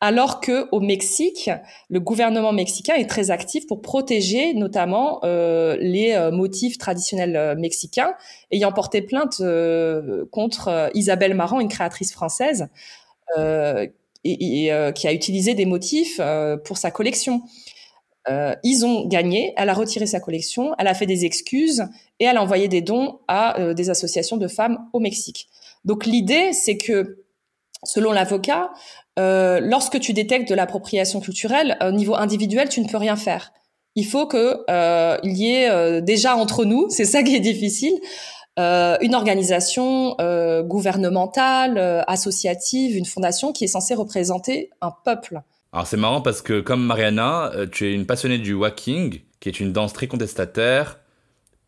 [0.00, 1.50] alors que au Mexique,
[1.90, 7.54] le gouvernement mexicain est très actif pour protéger notamment euh, les euh, motifs traditionnels euh,
[7.54, 8.14] mexicains,
[8.50, 9.42] ayant porté plainte
[10.30, 12.68] contre Isabelle Marant, une créatrice française,
[13.36, 16.20] et, qui a utilisé des motifs
[16.64, 17.42] pour sa collection.
[18.28, 21.84] ils ont gagné, elle a retiré sa collection, elle a fait des excuses
[22.18, 25.48] et elle a envoyé des dons à des associations de femmes au Mexique.
[25.84, 27.22] Donc l'idée, c'est que
[27.84, 28.70] selon l'avocat,
[29.18, 33.52] euh, lorsque tu détectes de l'appropriation culturelle, au niveau individuel, tu ne peux rien faire.
[33.96, 37.40] Il faut que euh, il y ait euh, déjà entre nous, c'est ça qui est
[37.40, 37.94] difficile,
[38.58, 40.16] une organisation
[40.66, 45.40] gouvernementale, associative, une fondation qui est censée représenter un peuple.
[45.72, 49.60] Alors c'est marrant parce que comme Mariana, tu es une passionnée du walking, qui est
[49.60, 50.98] une danse très contestataire,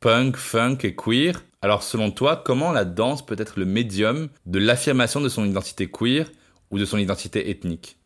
[0.01, 1.43] punk, funk et queer.
[1.63, 5.89] Alors selon toi, comment la danse peut être le médium de l'affirmation de son identité
[5.89, 6.31] queer
[6.73, 7.99] ou de son identité ethnique?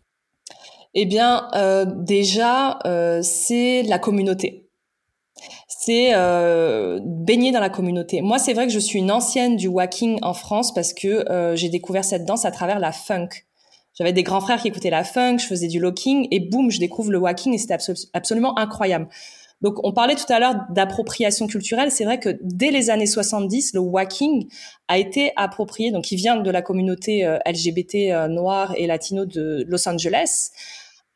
[0.92, 4.68] Eh bien, euh, déjà, euh, c'est la communauté.
[5.68, 8.20] C'est euh, baigner dans la communauté.
[8.20, 11.68] Moi, c'est vrai que je suis une ancienne du walking en France parce que j'ai
[11.68, 13.28] découvert cette danse à travers la funk.
[13.94, 16.78] J'avais des grands frères qui écoutaient la funk, je faisais du locking et boum, je
[16.78, 17.76] découvre le walking et c'était
[18.12, 19.08] absolument incroyable.
[19.66, 21.90] Donc, on parlait tout à l'heure d'appropriation culturelle.
[21.90, 24.48] C'est vrai que dès les années 70, le walking
[24.86, 29.24] a été approprié, donc il vient de la communauté euh, LGBT euh, noire et latino
[29.24, 30.52] de Los Angeles,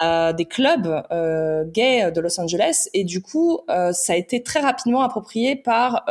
[0.03, 4.43] euh, des clubs euh, gays de Los Angeles, et du coup, euh, ça a été
[4.43, 6.07] très rapidement approprié par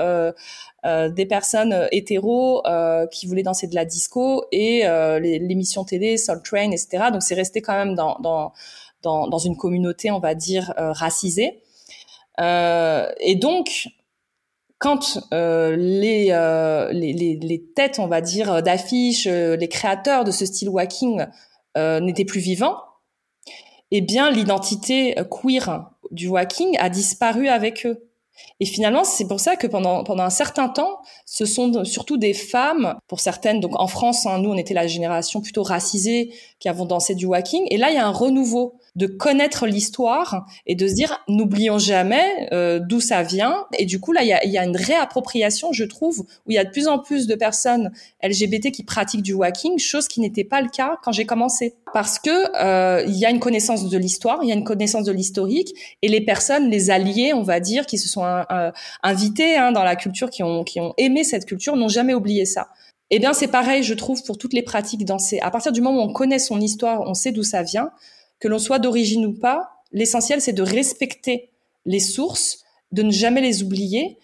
[0.85, 2.63] des personnes hétéros
[3.11, 4.83] qui voulaient danser de la disco et
[5.19, 7.09] l'émission télé Soul Train, etc.
[7.11, 8.53] Donc, c'est resté quand même dans, dans,
[9.01, 11.61] dans, dans, une communauté, on va dire, racisée.
[12.39, 13.87] Euh, et donc,
[14.79, 20.23] quand euh, les, euh, les, les, les, têtes, on va dire, d'affiches, euh, les créateurs
[20.23, 21.25] de ce style walking
[21.77, 22.77] euh, n'étaient plus vivants,
[23.91, 28.09] eh bien, l'identité queer du walking a disparu avec eux.
[28.61, 32.33] Et finalement, c'est pour ça que pendant pendant un certain temps, ce sont surtout des
[32.33, 33.59] femmes, pour certaines.
[33.59, 37.25] Donc en France, hein, nous, on était la génération plutôt racisée qui avons dansé du
[37.25, 37.65] walking.
[37.69, 41.79] Et là, il y a un renouveau de connaître l'histoire et de se dire n'oublions
[41.79, 43.65] jamais euh, d'où ça vient.
[43.77, 46.55] Et du coup là, il y a, y a, une réappropriation, je trouve, où il
[46.55, 47.91] y a de plus en plus de personnes
[48.21, 52.19] LGBT qui pratiquent du walking, chose qui n'était pas le cas quand j'ai commencé, parce
[52.19, 52.29] que
[52.61, 55.73] euh, il y a une connaissance de l'histoire, il y a une connaissance de l'historique,
[56.01, 58.71] et les personnes, les alliés, on va dire, qui se sont euh,
[59.01, 62.45] invités hein, dans la culture, qui ont qui ont aimé cette culture, n'ont jamais oublié
[62.45, 62.67] ça.
[63.11, 65.39] Eh bien, c'est pareil, je trouve, pour toutes les pratiques dansées.
[65.39, 67.91] À partir du moment où on connaît son histoire, on sait d'où ça vient
[68.39, 71.49] que l'on soit d'origine ou pas, l'essentiel c'est de respecter
[71.85, 72.59] les sources,
[72.91, 74.17] de ne jamais les oublier.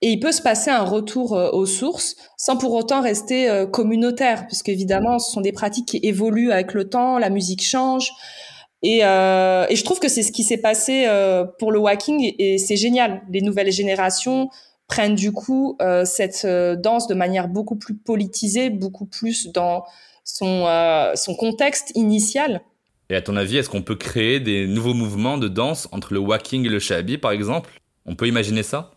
[0.00, 3.66] Et il peut se passer un retour euh, aux sources sans pour autant rester euh,
[3.66, 8.12] communautaire, puisque évidemment ce sont des pratiques qui évoluent avec le temps, la musique change.
[8.82, 12.32] Et, euh, et je trouve que c'est ce qui s'est passé euh, pour le walking
[12.38, 13.22] et, c'est génial.
[13.28, 14.50] Les nouvelles générations
[14.86, 19.84] prennent du coup cette danse de manière beaucoup plus politisée, beaucoup plus dans
[20.24, 20.66] son,
[21.14, 22.62] son contexte initial.
[23.10, 26.18] Et à ton avis, est-ce qu'on peut créer des nouveaux mouvements de danse entre le
[26.18, 27.70] walking et le shabi, par exemple?
[28.04, 28.90] On peut imaginer ça?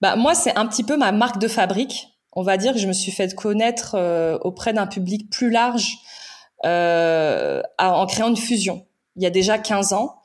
[0.00, 2.08] Bah moi, c'est un petit peu ma marque de fabrique.
[2.32, 5.98] On va dire que je me suis fait connaître euh, auprès d'un public plus large
[6.64, 8.86] euh, en créant une fusion.
[9.16, 10.16] Il y a déjà 15 ans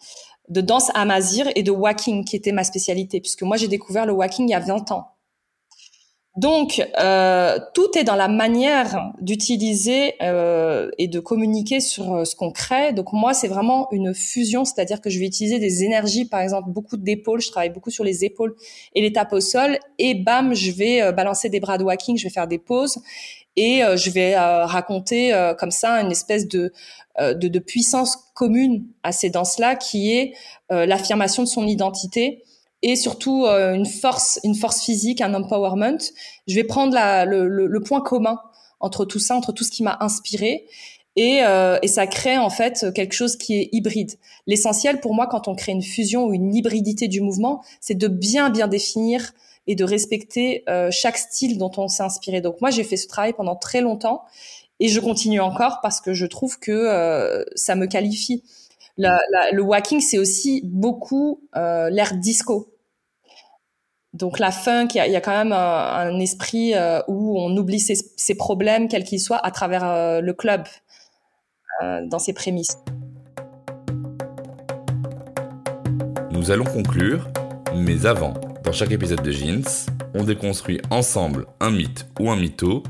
[0.49, 4.13] de danse amazir et de walking qui était ma spécialité puisque moi j'ai découvert le
[4.13, 5.14] walking il y a 20 ans.
[6.36, 12.36] Donc, euh, tout est dans la manière d'utiliser euh, et de communiquer sur euh, ce
[12.36, 12.92] qu'on crée.
[12.92, 16.70] Donc, moi, c'est vraiment une fusion, c'est-à-dire que je vais utiliser des énergies, par exemple,
[16.72, 17.40] beaucoup d'épaules.
[17.40, 18.54] Je travaille beaucoup sur les épaules
[18.96, 19.80] et les tapes au sol.
[19.98, 22.98] Et bam, je vais euh, balancer des bras de walking, je vais faire des pauses
[23.56, 26.74] et euh, je vais raconter comme ça une espèce de,
[27.18, 30.34] de, de puissance commune à ces danses-là, qui est
[30.70, 32.44] l'affirmation de son identité
[32.86, 35.98] et surtout euh, une force, une force physique, un empowerment.
[36.48, 38.40] Je vais prendre la, le, le, le, point commun
[38.80, 40.68] entre tout ça, entre tout ce qui m'a inspiré.
[41.16, 44.12] Et, euh, et, ça crée en fait quelque chose qui est hybride.
[44.46, 48.08] L'essentiel pour moi, quand on crée une fusion ou une hybridité du mouvement, c'est de
[48.08, 49.32] bien bien définir
[49.66, 52.40] et de respecter euh, chaque style dont on s'est inspiré.
[52.40, 54.26] Donc moi, j'ai fait ce travail pendant très longtemps
[54.80, 58.44] et je continue encore parce que je trouve que euh, ça me qualifie.
[58.98, 62.74] La, la, le walking, c'est aussi beaucoup euh, l'air disco.
[64.16, 67.95] Donc la funk, il y, a quand même un, esprit euh, où on oublie ses,
[68.16, 70.63] ses problèmes, quels qu'ils soient, à travers euh, le club,
[71.84, 72.78] euh, dans ses prémices.
[76.32, 77.28] Nous allons conclure,
[77.76, 82.84] mais avant, dans chaque épisode de Jeans, on déconstruit ensemble un mythe ou un mytho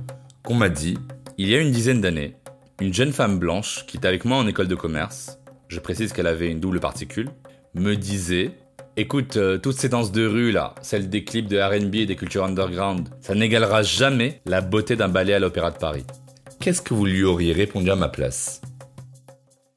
[0.44, 0.96] qu'on m'a dit,
[1.40, 2.36] il y a une dizaine d'années,
[2.80, 6.28] une jeune femme blanche qui était avec moi en école de commerce, je précise qu'elle
[6.28, 7.32] avait une double particule,
[7.74, 8.52] me disait
[8.98, 12.16] Écoute, euh, toutes ces danses de rue là, celles des clips de RB et des
[12.16, 16.06] cultures underground, ça n'égalera jamais la beauté d'un ballet à l'Opéra de Paris.
[16.62, 18.62] Qu'est-ce que vous lui auriez répondu à ma place?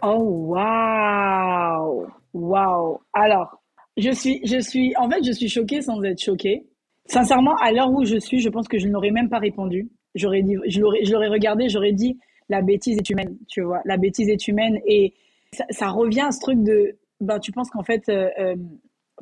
[0.05, 3.61] Oh waouh Waouh Alors,
[3.97, 6.69] je suis, je suis, en fait, je suis choquée sans être choquée.
[7.07, 9.91] Sincèrement, à l'heure où je suis, je pense que je n'aurais même pas répondu.
[10.15, 12.17] J'aurais dit, je l'aurais, regardé, j'aurais dit,
[12.49, 13.81] la bêtise est humaine, tu vois.
[13.85, 15.13] La bêtise est humaine et
[15.53, 18.55] ça, ça revient à ce truc de, ben, tu penses qu'en fait, euh, euh,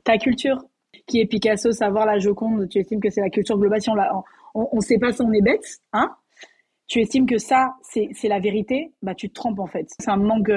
[0.07, 0.65] ta culture,
[1.07, 3.95] qui est Picasso, savoir la Joconde, tu estimes que c'est la culture globale, si on
[3.95, 4.11] la,
[4.55, 6.15] on, sait pas si on est bête, hein
[6.87, 9.89] Tu estimes que ça, c'est, la vérité, bah tu te trompes en fait.
[10.01, 10.53] C'est un manque,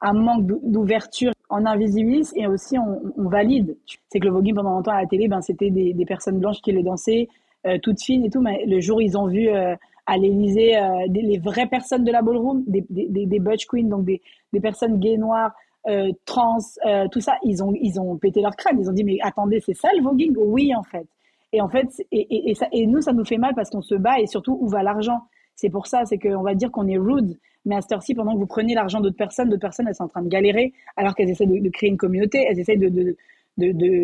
[0.00, 1.32] un manque d'ouverture.
[1.50, 3.76] On invisibilise et aussi on, valide.
[4.08, 6.62] C'est que le voguing pendant longtemps à la télé, ben c'était des, des personnes blanches
[6.62, 7.28] qui les dansaient,
[7.66, 9.76] euh, toutes fines et tout, mais le jour ils ont vu euh,
[10.06, 14.06] à l'Élysée euh, les vraies personnes de la ballroom, des, des, des butch queens, donc
[14.06, 14.22] des,
[14.52, 15.52] des personnes gays noires,
[15.88, 18.78] euh, trans, euh, tout ça, ils ont, ils ont pété leur crâne.
[18.80, 20.34] Ils ont dit, mais attendez, c'est ça le voguing?
[20.36, 21.06] Oui, en fait.
[21.52, 23.94] Et en fait, et, et, et, ça, nous, ça nous fait mal parce qu'on se
[23.94, 25.20] bat et surtout, où va l'argent?
[25.54, 27.38] C'est pour ça, c'est qu'on va dire qu'on est rude.
[27.64, 30.04] Mais à cette heure-ci, pendant que vous prenez l'argent d'autres personnes, d'autres personnes, elles sont
[30.04, 33.16] en train de galérer alors qu'elles essaient de, créer une communauté, elles essaient de, de,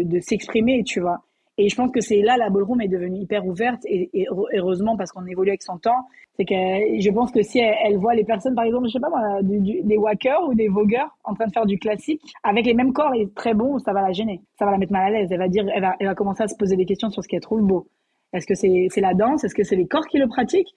[0.03, 1.23] de s'exprimer, tu vois.
[1.59, 4.97] Et je pense que c'est là la ballroom est devenue hyper ouverte et, et heureusement
[4.97, 6.07] parce qu'on évolue avec son temps.
[6.37, 9.01] C'est que je pense que si elle, elle, voit les personnes, par exemple, je sais
[9.01, 12.23] pas moi, du, du, des walkers ou des vogueurs en train de faire du classique
[12.43, 14.93] avec les mêmes corps et très bon, ça va la gêner, ça va la mettre
[14.93, 15.29] mal à l'aise.
[15.31, 17.29] Elle va dire, elle va, elle va commencer à se poser des questions sur ce
[17.29, 17.87] qu'elle trouve beau.
[18.33, 19.45] Est-ce que c'est c'est la danse?
[19.45, 20.75] Est-ce que c'est les corps qui le pratiquent?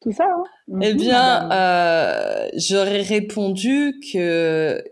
[0.00, 0.26] Tout ça.
[0.26, 4.82] Hein eh bien, euh, j'aurais répondu que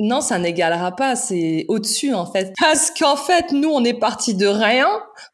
[0.00, 2.54] non, ça n'égalera pas, c'est au-dessus en fait.
[2.60, 4.86] Parce qu'en fait, nous, on est parti de rien,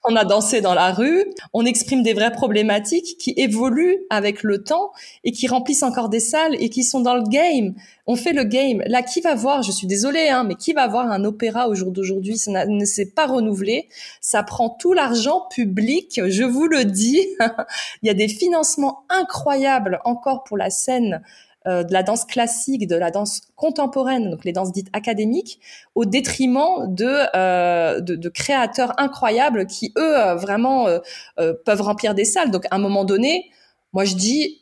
[0.05, 4.65] on a dansé dans la rue, on exprime des vraies problématiques qui évoluent avec le
[4.65, 4.93] temps
[5.23, 7.75] et qui remplissent encore des salles et qui sont dans le game.
[8.07, 8.83] On fait le game.
[8.87, 11.75] Là, qui va voir, je suis désolée, hein, mais qui va voir un opéra au
[11.75, 12.39] jour d'aujourd'hui?
[12.39, 13.89] Ça ne s'est pas renouvelé.
[14.23, 17.21] Ça prend tout l'argent public, je vous le dis.
[18.03, 21.23] Il y a des financements incroyables encore pour la scène
[21.67, 25.61] de la danse classique, de la danse contemporaine, donc les danses dites académiques,
[25.95, 30.87] au détriment de, euh, de, créateurs incroyables qui, eux, euh, vraiment
[31.65, 32.51] peuvent remplir des salles.
[32.51, 33.51] Donc, à un moment donné,
[33.93, 34.61] moi, je dis,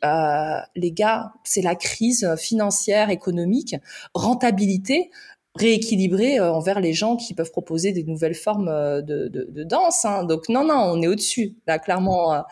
[0.75, 3.75] les gars, c'est la crise financière, économique,
[4.13, 5.09] rentabilité
[5.55, 8.71] rééquilibrer envers les gens qui peuvent proposer des nouvelles formes
[9.03, 10.03] de, de, danse.
[10.03, 10.23] Hein.
[10.23, 11.55] Donc non, non, on est au-dessus.
[11.67, 12.43] Là, clairement,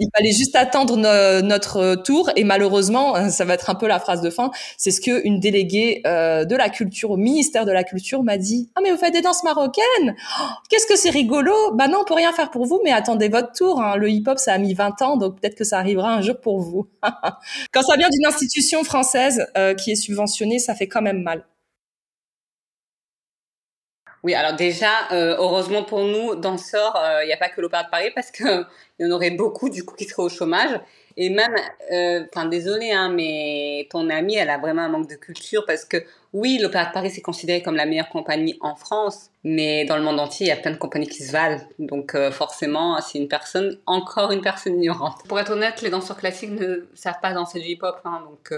[0.00, 0.96] il fallait juste attendre
[1.42, 5.00] notre tour et malheureusement, ça va être un peu la phrase de fin, c'est ce
[5.00, 8.70] que une déléguée euh, de la culture au ministère de la culture m'a dit.
[8.76, 9.84] Ah mais vous faites des danses marocaines?
[10.40, 13.28] Oh, Qu'est-ce que c'est rigolo Bah non, on peut rien faire pour vous, mais attendez
[13.28, 13.80] votre tour.
[13.80, 13.96] Hein.
[13.96, 16.60] Le hip-hop, ça a mis 20 ans, donc peut-être que ça arrivera un jour pour
[16.60, 16.88] vous.
[17.72, 21.44] Quand ça vient d'une institution française euh, qui est subventionnée, ça fait quand même mal.
[24.22, 27.90] Oui, alors déjà, euh, heureusement pour nous, danseurs, il n'y a pas que l'Opéra de
[27.90, 28.64] Paris parce que
[28.98, 30.78] il y en aurait beaucoup du coup qui seraient au chômage.
[31.16, 31.54] Et même,
[31.92, 35.84] euh, enfin désolé, hein, mais ton amie, elle a vraiment un manque de culture parce
[35.84, 35.98] que
[36.32, 40.02] oui, l'Opéra de Paris c'est considéré comme la meilleure compagnie en France, mais dans le
[40.02, 41.60] monde entier, il y a plein de compagnies qui se valent.
[41.78, 45.16] Donc euh, forcément, c'est une personne, encore une personne ignorante.
[45.28, 48.52] Pour être honnête, les danseurs classiques ne savent pas danser du hip-hop, hein, donc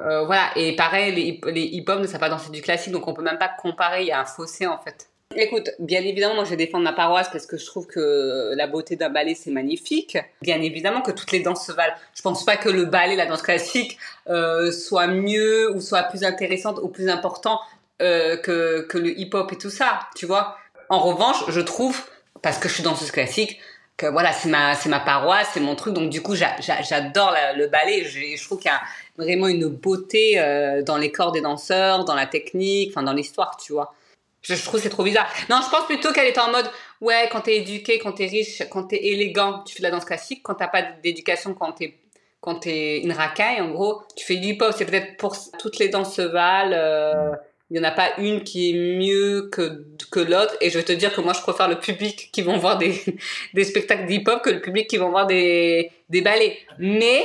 [0.00, 0.50] euh, voilà.
[0.56, 3.38] Et pareil, les, les hip-hop ne savent pas danser du classique, donc on peut même
[3.38, 4.02] pas comparer.
[4.02, 5.08] Il y a un fossé en fait.
[5.36, 8.66] Écoute, bien évidemment, moi je vais défendre ma paroisse parce que je trouve que la
[8.66, 10.18] beauté d'un ballet c'est magnifique.
[10.42, 11.94] Bien évidemment que toutes les danses se valent.
[12.14, 13.96] Je pense pas que le ballet, la danse classique,
[14.28, 17.60] euh, soit mieux ou soit plus intéressante ou plus important
[18.02, 20.56] euh, que, que le hip-hop et tout ça, tu vois.
[20.88, 22.02] En revanche, je trouve,
[22.42, 23.60] parce que je suis danseuse classique,
[24.06, 25.94] voilà, c'est ma, c'est ma paroisse, c'est mon truc.
[25.94, 28.04] Donc du coup, j'adore le ballet.
[28.04, 28.80] Je, trouve qu'il y a
[29.16, 33.56] vraiment une beauté euh, dans les corps des danseurs, dans la technique, enfin dans l'histoire,
[33.56, 33.94] tu vois.
[34.42, 35.28] Je, trouve c'est trop bizarre.
[35.50, 36.70] Non, je pense plutôt qu'elle est en mode,
[37.00, 40.06] ouais, quand t'es éduqué, quand t'es riche, quand t'es élégant, tu fais de la danse
[40.06, 40.40] classique.
[40.42, 41.96] Quand t'as pas d'éducation, quand t'es
[42.40, 44.74] quand t'es une racaille, en gros, tu fais du hip-hop.
[44.76, 46.74] C'est peut-être pour toutes les danses se valent.
[46.74, 47.32] Euh,
[47.70, 50.54] il y en a pas une qui est mieux que que l'autre.
[50.60, 53.00] Et je vais te dire que moi, je préfère le public qui vont voir des
[53.54, 56.58] des spectacles d'hip-hop que le public qui vont voir des des ballets.
[56.78, 57.22] Mais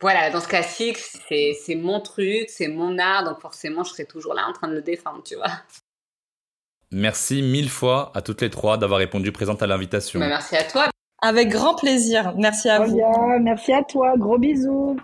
[0.00, 4.04] voilà, la danse classique, c'est c'est mon truc, c'est mon art, donc forcément, je serai
[4.04, 5.50] toujours là en train de le défendre, tu vois.
[6.92, 10.18] Merci mille fois à toutes les trois d'avoir répondu présente à l'invitation.
[10.18, 10.88] Bah, merci à toi.
[11.22, 12.32] Avec grand plaisir.
[12.36, 13.00] Merci à vous.
[13.40, 14.14] Merci à toi.
[14.16, 14.96] Gros bisous.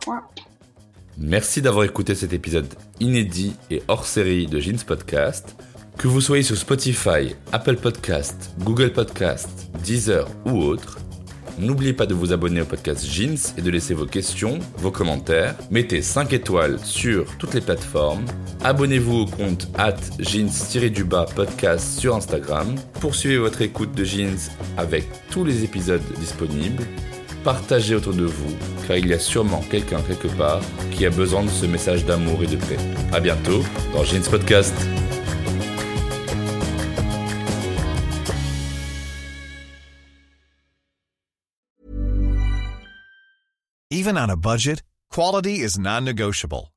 [1.18, 5.56] Merci d'avoir écouté cet épisode inédit et hors série de Jeans Podcast.
[5.96, 9.48] Que vous soyez sur Spotify, Apple Podcast, Google Podcast,
[9.82, 10.98] Deezer ou autre,
[11.58, 15.54] N'oubliez pas de vous abonner au podcast Jeans et de laisser vos questions, vos commentaires.
[15.70, 18.26] Mettez 5 étoiles sur toutes les plateformes.
[18.62, 22.74] Abonnez-vous au compte at jeans-du-bas podcast sur Instagram.
[23.00, 26.84] Poursuivez votre écoute de Jeans avec tous les épisodes disponibles.
[27.46, 28.56] Partagez autour de vous,
[28.88, 32.42] car il y a sûrement quelqu'un quelque part qui a besoin de ce message d'amour
[32.42, 32.76] et de paix.
[33.12, 34.74] A bientôt dans Jeans Podcast.
[43.92, 46.72] Even on a budget, quality is non-negotiable.